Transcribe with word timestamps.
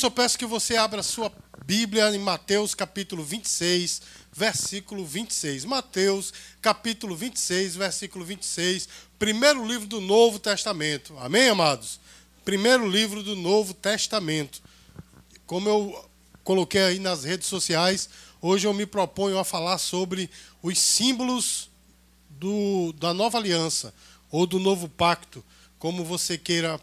isso, 0.00 0.06
eu 0.06 0.10
peço 0.10 0.38
que 0.38 0.46
você 0.46 0.78
abra 0.78 1.02
sua 1.02 1.30
Bíblia 1.66 2.08
em 2.08 2.18
Mateus 2.18 2.74
capítulo 2.74 3.22
26, 3.22 4.00
versículo 4.32 5.04
26. 5.04 5.66
Mateus 5.66 6.32
capítulo 6.62 7.14
26, 7.14 7.76
versículo 7.76 8.24
26. 8.24 8.88
Primeiro 9.18 9.62
livro 9.62 9.86
do 9.86 10.00
Novo 10.00 10.38
Testamento. 10.38 11.14
Amém, 11.18 11.50
amados? 11.50 12.00
Primeiro 12.46 12.88
livro 12.88 13.22
do 13.22 13.36
Novo 13.36 13.74
Testamento. 13.74 14.62
Como 15.44 15.68
eu 15.68 16.10
coloquei 16.42 16.80
aí 16.80 16.98
nas 16.98 17.24
redes 17.24 17.48
sociais, 17.48 18.08
hoje 18.40 18.66
eu 18.66 18.72
me 18.72 18.86
proponho 18.86 19.38
a 19.38 19.44
falar 19.44 19.76
sobre 19.76 20.30
os 20.62 20.78
símbolos 20.78 21.68
do, 22.30 22.94
da 22.94 23.12
nova 23.12 23.36
aliança 23.36 23.92
ou 24.30 24.46
do 24.46 24.58
novo 24.58 24.88
pacto, 24.88 25.44
como 25.78 26.06
você 26.06 26.38
queira 26.38 26.80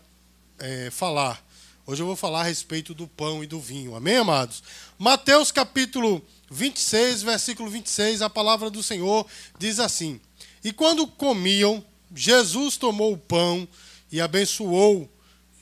é, 0.60 0.92
falar. 0.92 1.47
Hoje 1.90 2.04
eu 2.04 2.06
vou 2.06 2.18
falar 2.18 2.42
a 2.42 2.44
respeito 2.44 2.94
do 2.94 3.08
pão 3.08 3.42
e 3.42 3.48
do 3.48 3.62
vinho. 3.62 3.96
Amém, 3.96 4.18
amados? 4.18 4.62
Mateus 5.00 5.54
capítulo 5.54 6.22
26, 6.52 7.22
versículo 7.22 7.70
26, 7.70 8.22
a 8.22 8.30
palavra 8.30 8.70
do 8.70 8.84
Senhor 8.84 9.26
diz 9.58 9.80
assim: 9.80 10.20
E 10.62 10.74
quando 10.74 11.08
comiam, 11.08 11.82
Jesus 12.14 12.76
tomou 12.76 13.14
o 13.14 13.18
pão 13.18 13.66
e 14.12 14.20
abençoou, 14.20 15.10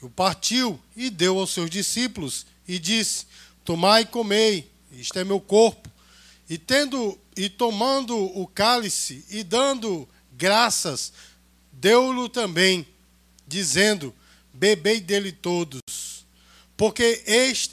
e 0.02 0.06
o 0.06 0.10
partiu 0.10 0.80
e 0.98 1.12
deu 1.12 1.38
aos 1.38 1.54
seus 1.54 1.70
discípulos, 1.70 2.48
e 2.68 2.80
disse: 2.80 3.28
Tomai 3.64 4.02
e 4.02 4.08
comei, 4.08 4.68
isto 4.94 5.20
é 5.20 5.24
meu 5.24 5.40
corpo. 5.40 5.88
E 6.50 6.58
tendo 6.58 7.20
e 7.38 7.50
tomando 7.50 8.18
o 8.18 8.48
cálice 8.48 9.24
e 9.30 9.44
dando 9.44 10.10
graças, 10.32 11.14
deu-lhe 11.72 12.28
também, 12.30 12.84
dizendo: 13.48 14.12
Bebei 14.52 15.00
dele 15.00 15.32
todos 15.32 16.15
porque 16.78 17.24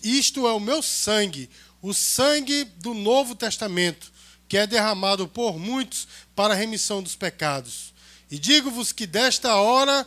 isto 0.03 0.47
é 0.47 0.53
o 0.53 0.61
meu 0.61 0.83
sangue, 0.83 1.50
o 1.81 1.92
sangue 1.92 2.64
do 2.64 2.95
Novo 2.95 3.34
Testamento, 3.34 4.12
que 4.48 4.56
é 4.56 4.67
derramado 4.67 5.27
por 5.27 5.59
muitos 5.59 6.06
para 6.36 6.55
a 6.55 6.56
remissão 6.56 7.03
dos 7.03 7.17
pecados. 7.17 7.92
E 8.31 8.39
digo-vos 8.39 8.92
que 8.92 9.06
desta 9.06 9.56
hora, 9.56 10.06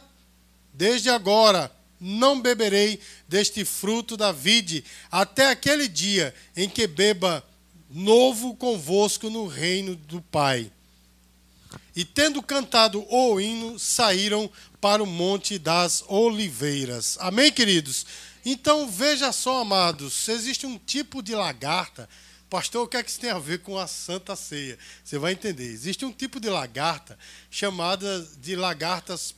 desde 0.74 1.10
agora, 1.10 1.72
não 2.00 2.42
beberei 2.42 3.00
deste 3.28 3.66
fruto 3.66 4.16
da 4.16 4.32
vide, 4.32 4.84
até 5.12 5.50
aquele 5.50 5.88
dia 5.88 6.34
em 6.56 6.70
que 6.70 6.88
beba 6.88 7.46
novo 7.90 8.56
convosco 8.56 9.30
no 9.30 9.48
reino 9.48 9.96
do 9.96 10.22
Pai. 10.22 10.72
E 11.96 12.04
tendo 12.04 12.42
cantado 12.42 13.06
o 13.10 13.40
hino, 13.40 13.80
saíram 13.80 14.50
para 14.82 15.02
o 15.02 15.08
Monte 15.08 15.58
das 15.58 16.04
Oliveiras. 16.08 17.18
Amém, 17.20 17.52
queridos? 17.52 18.06
Então, 18.46 18.88
veja 18.88 19.32
só, 19.32 19.62
amados, 19.62 20.30
existe 20.30 20.68
um 20.68 20.78
tipo 20.78 21.24
de 21.24 21.34
lagarta. 21.34 22.08
Pastor, 22.48 22.86
o 22.86 22.88
que 22.88 22.96
é 22.96 23.02
que 23.02 23.10
isso 23.10 23.20
tem 23.20 23.32
a 23.32 23.40
ver 23.40 23.60
com 23.60 23.76
a 23.76 23.88
Santa 23.88 24.36
Ceia? 24.36 24.78
Você 25.04 25.18
vai 25.18 25.32
entender. 25.32 25.66
Existe 25.66 26.06
um 26.06 26.12
tipo 26.12 26.40
de 26.40 26.48
lagarta 26.48 27.18
chamada 27.50 28.22
de 28.40 28.56
lagartas 28.56 29.34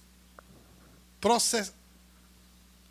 process... 1.21 1.71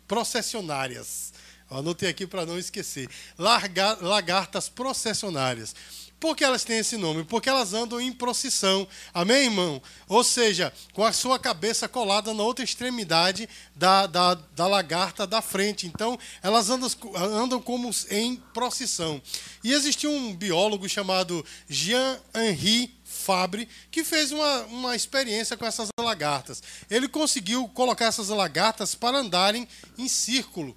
processionárias. 0.07 1.31
Eu 1.69 1.77
anotei 1.77 2.09
aqui 2.09 2.25
para 2.25 2.47
não 2.47 2.57
esquecer. 2.57 3.07
Larga... 3.37 3.99
Lagartas 4.01 4.67
processionárias. 4.67 5.75
Por 6.19 6.35
que 6.35 6.43
elas 6.43 6.63
têm 6.63 6.79
esse 6.79 6.97
nome? 6.97 7.23
Porque 7.23 7.47
elas 7.47 7.73
andam 7.73 8.01
em 8.01 8.11
procissão. 8.11 8.87
Amém, 9.13 9.45
irmão? 9.45 9.81
Ou 10.07 10.23
seja, 10.23 10.73
com 10.93 11.05
a 11.05 11.13
sua 11.13 11.37
cabeça 11.37 11.87
colada 11.87 12.33
na 12.33 12.41
outra 12.41 12.65
extremidade 12.65 13.47
da, 13.75 14.07
da, 14.07 14.33
da 14.33 14.67
lagarta 14.67 15.27
da 15.27 15.43
frente. 15.43 15.85
Então, 15.85 16.17
elas 16.41 16.71
andam, 16.71 16.89
andam 17.15 17.61
como 17.61 17.91
em 18.09 18.35
procissão. 18.51 19.21
E 19.63 19.71
existia 19.71 20.09
um 20.09 20.35
biólogo 20.35 20.89
chamado 20.89 21.45
Jean-Henri 21.69 22.97
Fabre, 23.03 23.69
que 23.91 24.03
fez 24.03 24.31
uma, 24.31 24.61
uma 24.63 24.95
experiência 24.95 25.55
com 25.55 25.65
essas 25.65 25.89
lagartas. 25.99 26.63
Ele 26.89 27.07
conseguiu 27.07 27.67
colocar 27.69 28.05
essas 28.05 28.29
lagartas 28.29 28.95
para 28.95 29.19
andarem 29.19 29.67
em 29.97 30.07
círculo. 30.07 30.75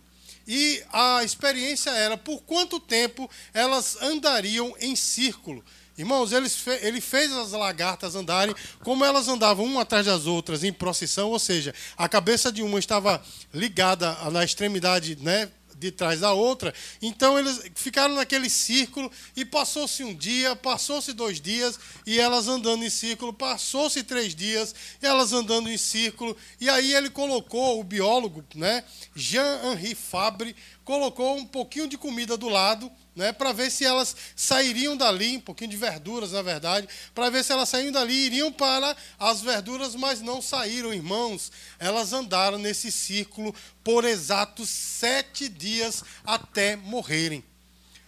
E 0.53 0.83
a 0.93 1.23
experiência 1.23 1.91
era 1.91 2.17
por 2.17 2.43
quanto 2.43 2.81
tempo 2.81 3.31
elas 3.55 3.97
andariam 4.03 4.75
em 4.81 4.97
círculo. 4.97 5.65
Irmãos, 5.97 6.33
ele, 6.33 6.49
ele 6.83 7.01
fez 7.01 7.31
as 7.31 7.53
lagartas 7.53 8.17
andarem 8.17 8.53
como 8.83 9.05
elas 9.05 9.29
andavam 9.29 9.65
uma 9.65 9.83
atrás 9.83 10.07
das 10.07 10.27
outras 10.27 10.65
em 10.65 10.73
procissão, 10.73 11.31
ou 11.31 11.39
seja, 11.39 11.73
a 11.97 12.09
cabeça 12.09 12.51
de 12.51 12.65
uma 12.65 12.81
estava 12.81 13.23
ligada 13.55 14.13
na 14.33 14.43
extremidade 14.43 15.17
né, 15.23 15.49
de 15.81 15.91
trás 15.91 16.21
da 16.21 16.33
outra. 16.33 16.73
Então 17.01 17.39
eles 17.39 17.63
ficaram 17.75 18.15
naquele 18.15 18.51
círculo 18.51 19.11
e 19.35 19.45
passou-se 19.45 20.05
um 20.05 20.15
dia, 20.15 20.55
passou-se 20.55 21.13
dois 21.15 21.41
dias 21.41 21.81
e 22.07 22.21
elas 22.21 22.47
andando 22.47 22.85
em 22.85 22.91
círculo, 22.91 23.33
passou-se 23.33 24.03
três 24.03 24.35
dias 24.35 24.75
e 25.03 25.07
elas 25.07 25.33
andando 25.33 25.71
em 25.71 25.79
círculo. 25.79 26.37
E 26.61 26.69
aí 26.69 26.95
ele 26.95 27.09
colocou 27.09 27.81
o 27.81 27.85
biólogo, 27.85 28.45
né, 28.55 28.85
Jean-Henri 29.17 29.95
Fabre, 29.95 30.55
colocou 30.91 31.37
um 31.37 31.47
pouquinho 31.47 31.87
de 31.87 31.97
comida 31.97 32.37
do 32.37 32.49
lado 32.49 32.91
né, 33.15 33.33
para 33.33 33.53
ver 33.53 33.71
se 33.71 33.85
elas 33.85 34.17
sairiam 34.35 34.97
dali, 34.97 35.37
um 35.37 35.41
pouquinho 35.41 35.71
de 35.71 35.77
verduras, 35.77 36.33
na 36.33 36.43
verdade, 36.43 36.89
para 37.15 37.31
ver 37.31 37.45
se 37.45 37.53
elas 37.53 37.69
saíam 37.69 37.93
dali 37.93 38.13
e 38.13 38.27
iriam 38.27 38.51
para 38.51 38.97
as 39.17 39.41
verduras, 39.41 39.95
mas 39.95 40.21
não 40.21 40.43
saíram, 40.43 40.93
irmãos. 40.93 41.53
Elas 41.79 42.13
andaram 42.13 42.59
nesse 42.59 42.91
círculo 42.91 43.55
por 43.85 44.05
exatos 44.05 44.69
sete 44.69 45.49
dias 45.49 46.03
até 46.25 46.75
morrerem. 46.75 47.45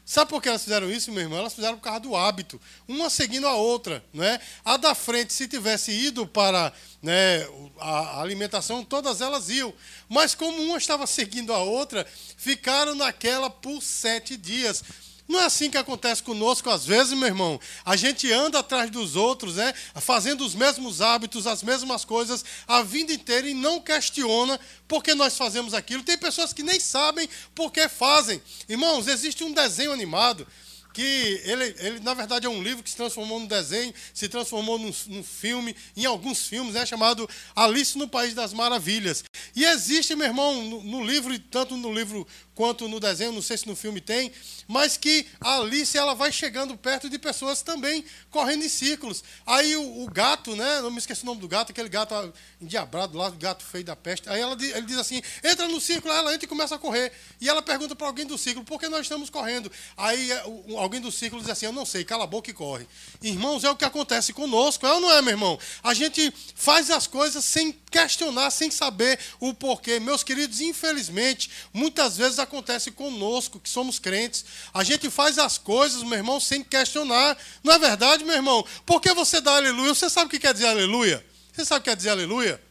Sabe 0.04 0.30
por 0.30 0.42
que 0.42 0.48
elas 0.48 0.64
fizeram 0.64 0.90
isso, 0.90 1.12
meu 1.12 1.22
irmão? 1.22 1.38
Elas 1.38 1.54
fizeram 1.54 1.76
por 1.76 1.84
causa 1.84 2.00
do 2.00 2.16
hábito, 2.16 2.60
uma 2.88 3.08
seguindo 3.08 3.46
a 3.46 3.54
outra. 3.54 4.04
Né? 4.12 4.40
A 4.64 4.76
da 4.76 4.94
frente, 4.94 5.32
se 5.32 5.46
tivesse 5.46 5.92
ido 5.92 6.26
para 6.26 6.72
né, 7.00 7.46
a 7.78 8.20
alimentação, 8.20 8.84
todas 8.84 9.20
elas 9.20 9.48
iam. 9.48 9.72
Mas 10.08 10.34
como 10.34 10.60
uma 10.60 10.76
estava 10.76 11.06
seguindo 11.06 11.52
a 11.52 11.58
outra, 11.58 12.06
ficaram 12.36 12.94
naquela 12.94 13.48
por 13.48 13.80
sete 13.80 14.36
dias. 14.36 14.82
Não 15.28 15.40
é 15.40 15.44
assim 15.46 15.70
que 15.70 15.78
acontece 15.78 16.22
conosco 16.22 16.68
às 16.68 16.84
vezes, 16.84 17.12
meu 17.16 17.28
irmão. 17.28 17.60
A 17.84 17.96
gente 17.96 18.30
anda 18.32 18.58
atrás 18.58 18.90
dos 18.90 19.16
outros, 19.16 19.56
né? 19.56 19.72
fazendo 19.96 20.44
os 20.44 20.54
mesmos 20.54 21.00
hábitos, 21.00 21.46
as 21.46 21.62
mesmas 21.62 22.04
coisas 22.04 22.44
a 22.66 22.82
vida 22.82 23.12
inteira 23.12 23.48
e 23.48 23.54
não 23.54 23.80
questiona 23.80 24.58
por 24.86 25.02
que 25.02 25.14
nós 25.14 25.36
fazemos 25.36 25.74
aquilo. 25.74 26.02
Tem 26.02 26.18
pessoas 26.18 26.52
que 26.52 26.62
nem 26.62 26.78
sabem 26.80 27.28
por 27.54 27.72
que 27.72 27.88
fazem. 27.88 28.42
Irmãos, 28.68 29.06
existe 29.06 29.44
um 29.44 29.52
desenho 29.52 29.92
animado 29.92 30.46
que 30.92 31.40
ele, 31.44 31.74
ele, 31.78 32.00
na 32.00 32.14
verdade, 32.14 32.46
é 32.46 32.50
um 32.50 32.62
livro 32.62 32.82
que 32.82 32.90
se 32.90 32.96
transformou 32.96 33.40
num 33.40 33.46
desenho, 33.46 33.92
se 34.12 34.28
transformou 34.28 34.78
num, 34.78 34.92
num, 35.06 35.24
filme, 35.24 35.74
em 35.96 36.04
alguns 36.04 36.46
filmes, 36.46 36.76
é 36.76 36.84
chamado 36.84 37.28
Alice 37.56 37.96
no 37.96 38.06
País 38.06 38.34
das 38.34 38.52
Maravilhas. 38.52 39.24
E 39.56 39.64
existe, 39.64 40.14
meu 40.14 40.26
irmão, 40.26 40.62
no, 40.62 40.82
no 40.82 41.04
livro, 41.04 41.36
tanto 41.38 41.76
no 41.76 41.92
livro 41.92 42.26
quanto 42.54 42.88
no 42.88 43.00
desenho, 43.00 43.32
não 43.32 43.42
sei 43.42 43.56
se 43.56 43.66
no 43.66 43.74
filme 43.74 44.00
tem, 44.00 44.32
mas 44.68 44.96
que 44.96 45.26
a 45.40 45.56
Alice 45.56 45.96
ela 45.96 46.14
vai 46.14 46.30
chegando 46.30 46.76
perto 46.76 47.08
de 47.08 47.18
pessoas 47.18 47.62
também 47.62 48.04
correndo 48.30 48.64
em 48.64 48.68
círculos. 48.68 49.24
Aí 49.46 49.74
o, 49.76 50.04
o 50.04 50.10
gato, 50.10 50.54
né? 50.54 50.80
Não 50.80 50.90
me 50.90 50.98
esqueci 50.98 51.22
o 51.22 51.26
nome 51.26 51.40
do 51.40 51.48
gato, 51.48 51.70
aquele 51.70 51.88
gato 51.88 52.32
endiabrado 52.60 53.16
lá, 53.16 53.30
gato 53.30 53.64
feio 53.64 53.84
da 53.84 53.96
peste. 53.96 54.28
Aí 54.28 54.40
ela, 54.40 54.56
ele 54.60 54.82
diz 54.82 54.98
assim: 54.98 55.22
entra 55.42 55.66
no 55.68 55.80
círculo, 55.80 56.12
ela 56.12 56.34
entra 56.34 56.44
e 56.44 56.48
começa 56.48 56.74
a 56.74 56.78
correr. 56.78 57.12
E 57.40 57.48
ela 57.48 57.62
pergunta 57.62 57.96
para 57.96 58.06
alguém 58.06 58.26
do 58.26 58.36
círculo: 58.36 58.64
por 58.64 58.78
que 58.78 58.88
nós 58.88 59.02
estamos 59.02 59.30
correndo? 59.30 59.70
Aí 59.96 60.30
é, 60.30 60.42
alguém 60.76 61.00
do 61.00 61.10
círculo 61.10 61.40
diz 61.40 61.50
assim: 61.50 61.66
eu 61.66 61.72
não 61.72 61.86
sei, 61.86 62.04
cala 62.04 62.24
a 62.24 62.26
boca 62.26 62.50
e 62.50 62.54
corre. 62.54 62.87
Irmãos, 63.22 63.64
é 63.64 63.70
o 63.70 63.76
que 63.76 63.84
acontece 63.84 64.32
conosco, 64.32 64.87
é 64.87 64.93
ou 64.93 65.00
não 65.00 65.12
é, 65.12 65.22
meu 65.22 65.32
irmão? 65.32 65.58
A 65.82 65.94
gente 65.94 66.32
faz 66.54 66.90
as 66.90 67.06
coisas 67.06 67.44
sem 67.44 67.72
questionar, 67.90 68.50
sem 68.50 68.70
saber 68.70 69.19
o 69.40 69.54
porquê. 69.54 69.99
Meus 70.00 70.22
queridos, 70.22 70.60
infelizmente, 70.60 71.50
muitas 71.72 72.16
vezes 72.16 72.38
acontece 72.42 72.90
conosco, 72.90 73.58
que 73.58 73.68
somos 73.68 73.98
crentes. 73.98 74.44
A 74.72 74.84
gente 74.84 75.08
faz 75.10 75.38
as 75.38 75.58
coisas, 75.58 76.02
meu 76.02 76.18
irmão, 76.18 76.38
sem 76.38 76.62
questionar. 76.62 77.36
Não 77.62 77.72
é 77.72 77.78
verdade, 77.78 78.24
meu 78.24 78.34
irmão? 78.34 78.66
Por 78.84 79.00
que 79.00 79.12
você 79.14 79.40
dá 79.40 79.56
aleluia? 79.56 79.94
Você 79.94 80.10
sabe 80.10 80.26
o 80.26 80.30
que 80.30 80.38
quer 80.38 80.52
dizer 80.52 80.66
aleluia? 80.66 81.24
Você 81.52 81.64
sabe 81.64 81.80
o 81.80 81.82
que 81.82 81.90
quer 81.90 81.96
dizer 81.96 82.10
aleluia? 82.10 82.62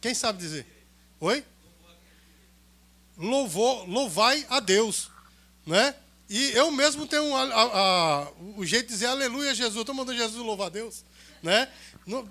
Quem 0.00 0.14
sabe 0.14 0.38
dizer? 0.38 0.66
Oi? 1.20 1.44
Louvou, 3.16 3.86
louvai 3.86 4.46
a 4.48 4.60
Deus. 4.60 5.10
Né? 5.66 5.94
E 6.28 6.50
eu 6.52 6.70
mesmo 6.70 7.06
tenho 7.06 7.34
a, 7.34 7.42
a, 7.42 7.62
a, 8.24 8.32
o 8.56 8.64
jeito 8.64 8.86
de 8.86 8.94
dizer 8.94 9.06
aleluia, 9.06 9.54
Jesus. 9.54 9.80
Estou 9.80 9.94
mandando 9.94 10.18
Jesus 10.18 10.44
louvar 10.44 10.68
a 10.68 10.70
Deus. 10.70 11.04
Né? 11.44 11.68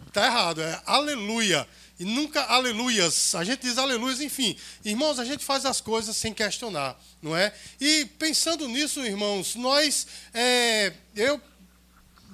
Está 0.07 0.25
errado, 0.25 0.60
é 0.60 0.81
aleluia. 0.88 1.68
E 2.00 2.04
nunca 2.04 2.42
aleluias. 2.42 3.36
A 3.36 3.44
gente 3.44 3.62
diz 3.62 3.77
aleluias, 3.77 4.19
enfim. 4.19 4.57
Irmãos, 4.83 5.19
a 5.19 5.25
gente 5.25 5.45
faz 5.45 5.65
as 5.65 5.80
coisas 5.80 6.18
sem 6.18 6.33
questionar, 6.33 7.00
não 7.21 7.38
é? 7.38 7.54
E 7.80 8.06
pensando 8.18 8.68
nisso, 8.68 9.06
irmãos, 9.06 9.54
nós. 9.54 10.07
É, 10.33 10.94
eu 11.15 11.39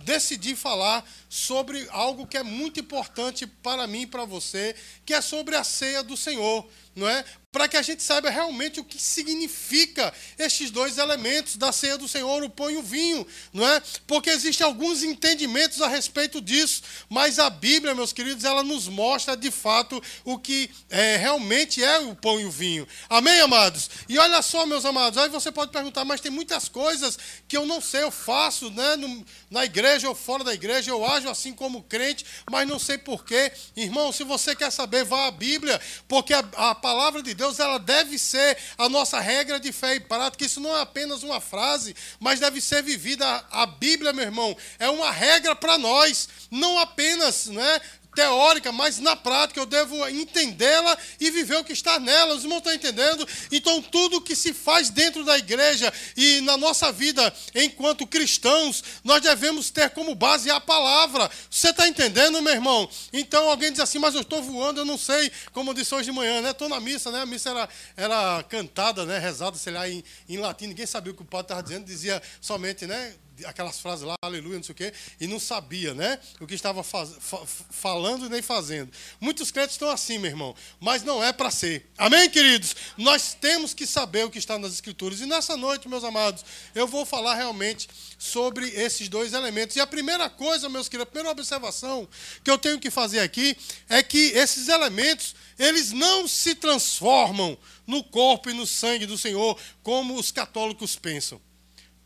decidi 0.06 0.56
falar 0.56 1.06
sobre 1.28 1.86
algo 1.92 2.26
que 2.26 2.38
é 2.38 2.44
muito 2.44 2.80
importante 2.80 3.46
para 3.46 3.86
mim 3.86 4.04
e 4.04 4.08
para 4.08 4.24
você, 4.24 4.74
que 5.06 5.14
é 5.14 5.20
sobre 5.20 5.58
a 5.58 5.64
ceia 5.66 6.02
do 6.02 6.16
Senhor, 6.16 6.66
não 6.96 7.08
é? 7.08 7.26
Para 7.52 7.68
que 7.68 7.78
a 7.78 7.82
gente 7.82 8.04
saiba 8.04 8.30
realmente 8.30 8.80
o 8.80 8.84
que 8.84 9.02
significa 9.02 10.14
estes 10.38 10.70
dois 10.70 11.00
elementos 11.00 11.56
da 11.58 11.72
ceia 11.72 11.98
do 11.98 12.08
Senhor, 12.08 12.44
o 12.44 12.50
pão 12.50 12.70
e 12.70 12.78
o 12.78 12.84
vinho, 12.84 13.26
não 13.52 13.68
é? 13.68 13.82
Porque 14.06 14.30
existem 14.30 14.66
alguns 14.66 15.02
entendimentos 15.02 15.82
a 15.82 15.88
respeito 15.88 16.40
disso, 16.42 16.84
mas 17.10 17.40
a 17.40 17.50
Bíblia, 17.50 17.96
meus 17.96 18.14
queridos, 18.14 18.44
ela 18.44 18.62
nos 18.62 18.88
mostra 18.88 19.36
de 19.36 19.50
fato 19.50 20.02
o 20.24 20.38
que 20.38 20.70
é, 20.92 21.18
realmente 21.18 21.84
é 21.84 21.98
o 21.98 22.16
pão 22.16 22.40
e 22.40 22.46
o 22.46 22.52
vinho. 22.52 22.88
Amém, 23.10 23.42
amados? 23.42 23.90
E 24.08 24.20
olha 24.20 24.44
só, 24.44 24.68
meus 24.68 24.86
amados, 24.86 25.18
aí 25.18 25.30
você 25.30 25.52
pode 25.52 25.72
perguntar, 25.72 26.06
mas 26.06 26.22
tem 26.22 26.32
muitas 26.32 26.70
coisas 26.70 27.18
que 27.48 27.58
eu 27.58 27.66
não 27.66 27.82
sei, 27.82 28.04
eu 28.04 28.12
faço, 28.12 28.70
né, 28.70 28.96
no, 28.96 29.26
na 29.50 29.66
igreja 29.66 30.08
ou 30.08 30.14
fora 30.14 30.44
da 30.44 30.54
igreja, 30.54 30.92
eu 30.92 31.04
ajo 31.04 31.28
assim 31.28 31.54
como 31.54 31.82
crente, 31.82 32.24
mas 32.52 32.68
não 32.68 32.78
sei 32.78 33.00
porquê. 33.00 33.52
Irmão, 33.76 34.12
se 34.12 34.24
você 34.24 34.56
quer 34.56 34.72
saber, 34.72 35.04
vá 35.04 35.26
à 35.26 35.32
Bíblia, 35.32 35.82
porque 36.08 36.32
a, 36.32 36.46
a 36.56 36.76
palavra 36.76 37.24
de 37.24 37.39
Deus 37.40 37.58
ela 37.58 37.80
deve 37.80 38.20
ser 38.20 38.58
a 38.78 38.90
nossa 38.90 39.18
regra 39.20 39.60
de 39.60 39.72
fé 39.72 39.96
e 39.96 40.00
prática. 40.02 40.46
Isso 40.46 40.60
não 40.60 40.76
é 40.76 40.82
apenas 40.82 41.24
uma 41.24 41.40
frase, 41.40 41.96
mas 42.20 42.42
deve 42.42 42.60
ser 42.60 42.84
vivida. 42.84 43.26
A 43.50 43.66
Bíblia, 43.66 44.12
meu 44.12 44.26
irmão, 44.26 44.56
é 44.78 44.90
uma 44.90 45.10
regra 45.10 45.56
para 45.56 45.78
nós, 45.78 46.28
não 46.52 46.78
apenas 46.78 47.48
né, 47.48 47.82
teórica, 48.20 48.70
mas 48.70 49.00
na 49.00 49.16
prática 49.16 49.62
eu 49.62 49.66
devo 49.66 50.06
entendê-la 50.10 50.98
e 51.22 51.32
viver 51.32 51.56
o 51.56 51.64
que 51.64 51.72
está 51.72 51.98
nela. 51.98 52.36
Os 52.36 52.44
irmãos 52.44 52.58
estão 52.58 52.74
entendendo? 52.74 53.26
Então, 53.50 53.82
tudo 53.82 54.20
que 54.20 54.36
se 54.36 54.54
faz 54.54 54.90
dentro 54.90 55.24
da 55.24 55.38
igreja 55.38 55.92
e 56.18 56.42
na 56.42 56.58
nossa 56.58 56.92
vida 56.92 57.34
enquanto 57.56 58.06
cristãos, 58.06 58.84
nós 59.06 59.22
devemos 59.22 59.70
ter 59.70 59.92
como 59.92 60.14
base 60.14 60.52
a 60.52 60.60
palavra. 60.60 61.32
Você 61.50 61.70
está 61.70 61.88
entendendo, 61.88 62.42
meu 62.42 62.54
irmão? 62.54 62.90
Então, 63.14 63.50
alguém 63.50 63.72
diz 63.72 63.80
assim, 63.80 64.00
mas 64.00 64.14
eu 64.16 64.22
estou 64.22 64.44
voando, 64.44 64.82
eu 64.82 64.86
não 64.86 64.98
sei, 64.98 65.32
como 65.54 65.70
eu 65.70 65.74
disse 65.74 65.96
hoje 65.96 66.06
de 66.06 66.12
manhã, 66.12 66.42
né? 66.42 66.52
Estou 66.52 66.68
na 66.68 66.82
missa, 66.82 67.10
né? 67.12 67.22
A 67.22 67.26
missa 67.26 67.52
era, 67.52 67.70
era 67.96 68.44
cantada, 68.44 69.06
né? 69.06 69.18
rezada, 69.18 69.58
sei 69.58 69.72
lá, 69.72 69.88
em, 69.88 70.04
em 70.28 70.38
latim, 70.38 70.68
ninguém 70.68 70.86
sabia 70.86 71.14
o 71.14 71.16
que 71.16 71.22
o 71.22 71.26
padre 71.26 71.46
estava 71.46 71.64
dizendo, 71.64 71.86
dizia 71.86 72.22
somente, 72.42 72.86
né? 72.86 73.14
Aquelas 73.46 73.80
frases 73.80 74.06
lá, 74.06 74.16
aleluia, 74.22 74.58
não 74.58 74.64
sei 74.64 74.74
o 74.74 74.76
quê, 74.76 74.94
e 75.20 75.28
não 75.28 75.40
sabia, 75.40 75.94
né? 75.94 76.20
O 76.40 76.48
que 76.48 76.54
estava 76.54 76.84
faz, 76.84 77.16
fa, 77.20 77.46
falando 77.70 78.26
e 78.26 78.30
nem 78.30 78.42
fazendo. 78.42 78.92
Muitos 79.20 79.52
crentes 79.52 79.74
estão 79.74 79.90
assim, 79.90 80.18
meu 80.18 80.32
irmão, 80.32 80.56
mas 80.80 81.04
não 81.04 81.24
é 81.24 81.32
para 81.32 81.52
ser. 81.52 81.90
Amém, 81.98 82.30
queridos? 82.30 82.76
Nós 82.98 83.34
temos 83.34 83.74
que 83.74 83.86
saber 83.86 84.26
o 84.26 84.30
que 84.30 84.40
está 84.40 84.58
nas 84.58 84.74
Escrituras. 84.74 85.22
E 85.22 85.26
nessa 85.26 85.56
noite, 85.58 85.88
meus 85.88 86.04
amados, 86.04 86.44
eu 86.74 86.88
vou 86.88 87.06
falar 87.06 87.36
realmente 87.36 87.88
sobre 88.18 88.68
esses 88.70 89.08
dois 89.10 89.34
elementos. 89.34 89.76
E 89.76 89.80
a 89.80 89.88
primeira 89.88 90.30
coisa, 90.30 90.70
meus 90.70 90.88
queridos, 90.88 91.08
a 91.08 91.12
primeira 91.12 91.32
observação 91.32 92.08
que 92.44 92.52
eu 92.52 92.58
tenho 92.58 92.80
que 92.80 92.90
fazer 92.90 93.20
aqui 93.20 93.56
é 93.88 94.04
que 94.04 94.32
esses 94.36 94.68
elementos, 94.68 95.36
eles 95.58 95.92
não 95.92 96.28
se 96.28 96.56
transformam 96.56 97.58
no 97.88 98.04
corpo 98.04 98.50
e 98.50 98.54
no 98.54 98.68
sangue 98.68 99.06
do 99.06 99.18
Senhor, 99.18 99.58
como 99.82 100.16
os 100.16 100.32
católicos 100.32 100.96
pensam. 100.96 101.42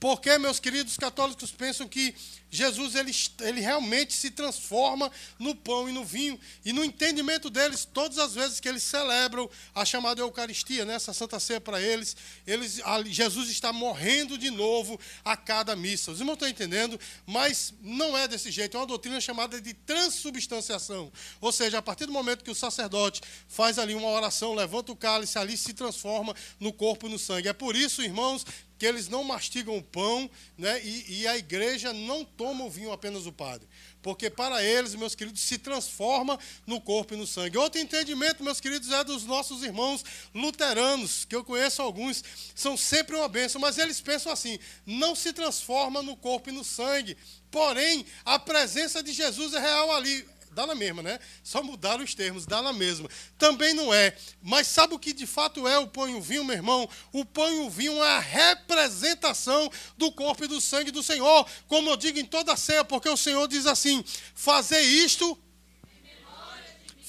Porque, 0.03 0.38
meus 0.38 0.59
queridos 0.59 0.97
católicos, 0.97 1.50
pensam 1.50 1.88
que 1.88 2.13
Jesus 2.51 2.94
ele, 2.94 3.11
ele 3.39 3.61
realmente 3.61 4.11
se 4.11 4.29
transforma 4.29 5.09
no 5.39 5.55
pão 5.55 5.88
e 5.88 5.94
no 5.94 6.03
vinho. 6.03 6.38
E 6.65 6.73
no 6.73 6.83
entendimento 6.83 7.50
deles, 7.50 7.85
todas 7.85 8.17
as 8.17 8.35
vezes 8.35 8.59
que 8.59 8.67
eles 8.67 8.83
celebram 8.83 9.50
a 9.73 9.85
chamada 9.85 10.19
Eucaristia, 10.19 10.83
né, 10.83 10.95
essa 10.95 11.13
Santa 11.13 11.39
Ceia 11.39 11.61
para 11.61 11.81
eles, 11.81 12.17
eles, 12.45 12.81
Jesus 13.05 13.50
está 13.50 13.71
morrendo 13.71 14.38
de 14.38 14.50
novo 14.50 15.00
a 15.23 15.38
cada 15.38 15.73
missa. 15.73 16.11
Os 16.11 16.19
irmãos 16.19 16.33
estão 16.33 16.49
entendendo? 16.49 16.99
Mas 17.25 17.73
não 17.81 18.17
é 18.17 18.27
desse 18.27 18.51
jeito. 18.51 18.75
É 18.75 18.81
uma 18.81 18.85
doutrina 18.85 19.21
chamada 19.21 19.61
de 19.61 19.73
transubstanciação. 19.73 21.13
Ou 21.39 21.51
seja, 21.53 21.77
a 21.77 21.81
partir 21.81 22.07
do 22.07 22.11
momento 22.11 22.44
que 22.44 22.51
o 22.51 22.56
sacerdote 22.56 23.21
faz 23.47 23.79
ali 23.79 23.95
uma 23.95 24.09
oração, 24.09 24.53
levanta 24.53 24.91
o 24.91 24.97
cálice, 24.97 25.39
ali 25.39 25.56
se 25.56 25.73
transforma 25.73 26.35
no 26.59 26.73
corpo 26.73 27.07
e 27.07 27.09
no 27.09 27.17
sangue. 27.17 27.47
É 27.47 27.53
por 27.53 27.73
isso, 27.73 28.03
irmãos, 28.03 28.45
que 28.77 28.85
eles 28.85 29.07
não 29.07 29.23
mastigam 29.23 29.77
o 29.77 29.83
pão, 29.83 30.29
né? 30.57 30.81
E, 30.83 31.21
e, 31.21 31.27
a 31.27 31.37
igreja 31.37 31.93
não 31.93 32.25
toma 32.25 32.65
o 32.65 32.69
vinho 32.69 32.91
apenas 32.91 33.23
do 33.23 33.31
padre. 33.31 33.67
Porque 34.01 34.29
para 34.29 34.61
eles, 34.61 34.95
meus 34.95 35.15
queridos, 35.15 35.41
se 35.41 35.57
transforma 35.57 36.37
no 36.67 36.81
corpo 36.81 37.13
e 37.13 37.17
no 37.17 37.25
sangue. 37.25 37.57
Outro 37.57 37.79
entendimento, 37.79 38.43
meus 38.43 38.59
queridos, 38.59 38.91
é 38.91 39.03
dos 39.03 39.23
nossos 39.23 39.63
irmãos 39.63 40.03
luteranos, 40.35 41.23
que 41.23 41.35
eu 41.35 41.43
conheço 41.43 41.81
alguns, 41.81 42.23
são 42.53 42.75
sempre 42.75 43.15
uma 43.15 43.29
bênção, 43.29 43.61
mas 43.61 43.77
eles 43.77 44.01
pensam 44.01 44.31
assim: 44.31 44.59
não 44.85 45.15
se 45.15 45.31
transforma 45.31 46.01
no 46.01 46.17
corpo 46.17 46.49
e 46.49 46.53
no 46.53 46.63
sangue. 46.63 47.17
Porém, 47.49 48.05
a 48.25 48.39
presença 48.39 49.03
de 49.03 49.13
Jesus 49.13 49.53
é 49.53 49.59
real 49.59 49.91
ali 49.91 50.27
dá 50.53 50.65
na 50.65 50.75
mesma, 50.75 51.01
né? 51.01 51.19
Só 51.44 51.61
mudaram 51.61 52.03
os 52.03 52.13
termos, 52.15 52.45
dá 52.45 52.61
na 52.61 52.71
mesma. 52.71 53.09
Também 53.38 53.73
não 53.73 53.94
é. 53.94 54.15
Mas 54.41 54.67
sabe 54.67 54.94
o 54.94 55.00
que 55.00 55.11
de 55.11 55.27
fato 55.27 55.67
é 55.67 55.77
o 55.77 55.88
pão 55.88 56.09
e 56.09 56.15
o 56.15 56.21
vinho, 56.21 56.45
meu 56.45 56.55
irmão? 56.55 56.88
O 57.11 57.25
pão 57.25 57.51
e 57.51 57.59
o 57.59 57.69
vinho 57.69 58.01
é 58.03 58.15
a 58.15 58.19
representação 58.19 59.71
do 59.97 60.11
corpo 60.11 60.45
e 60.45 60.47
do 60.47 60.61
sangue 60.61 60.91
do 60.91 61.03
Senhor. 61.03 61.45
Como 61.67 61.89
eu 61.89 61.97
digo 61.97 62.19
em 62.19 62.25
toda 62.25 62.53
a 62.53 62.57
ceia, 62.57 62.83
porque 62.83 63.09
o 63.09 63.17
Senhor 63.17 63.47
diz 63.47 63.65
assim: 63.65 64.03
fazer 64.33 64.81
isto 64.81 65.38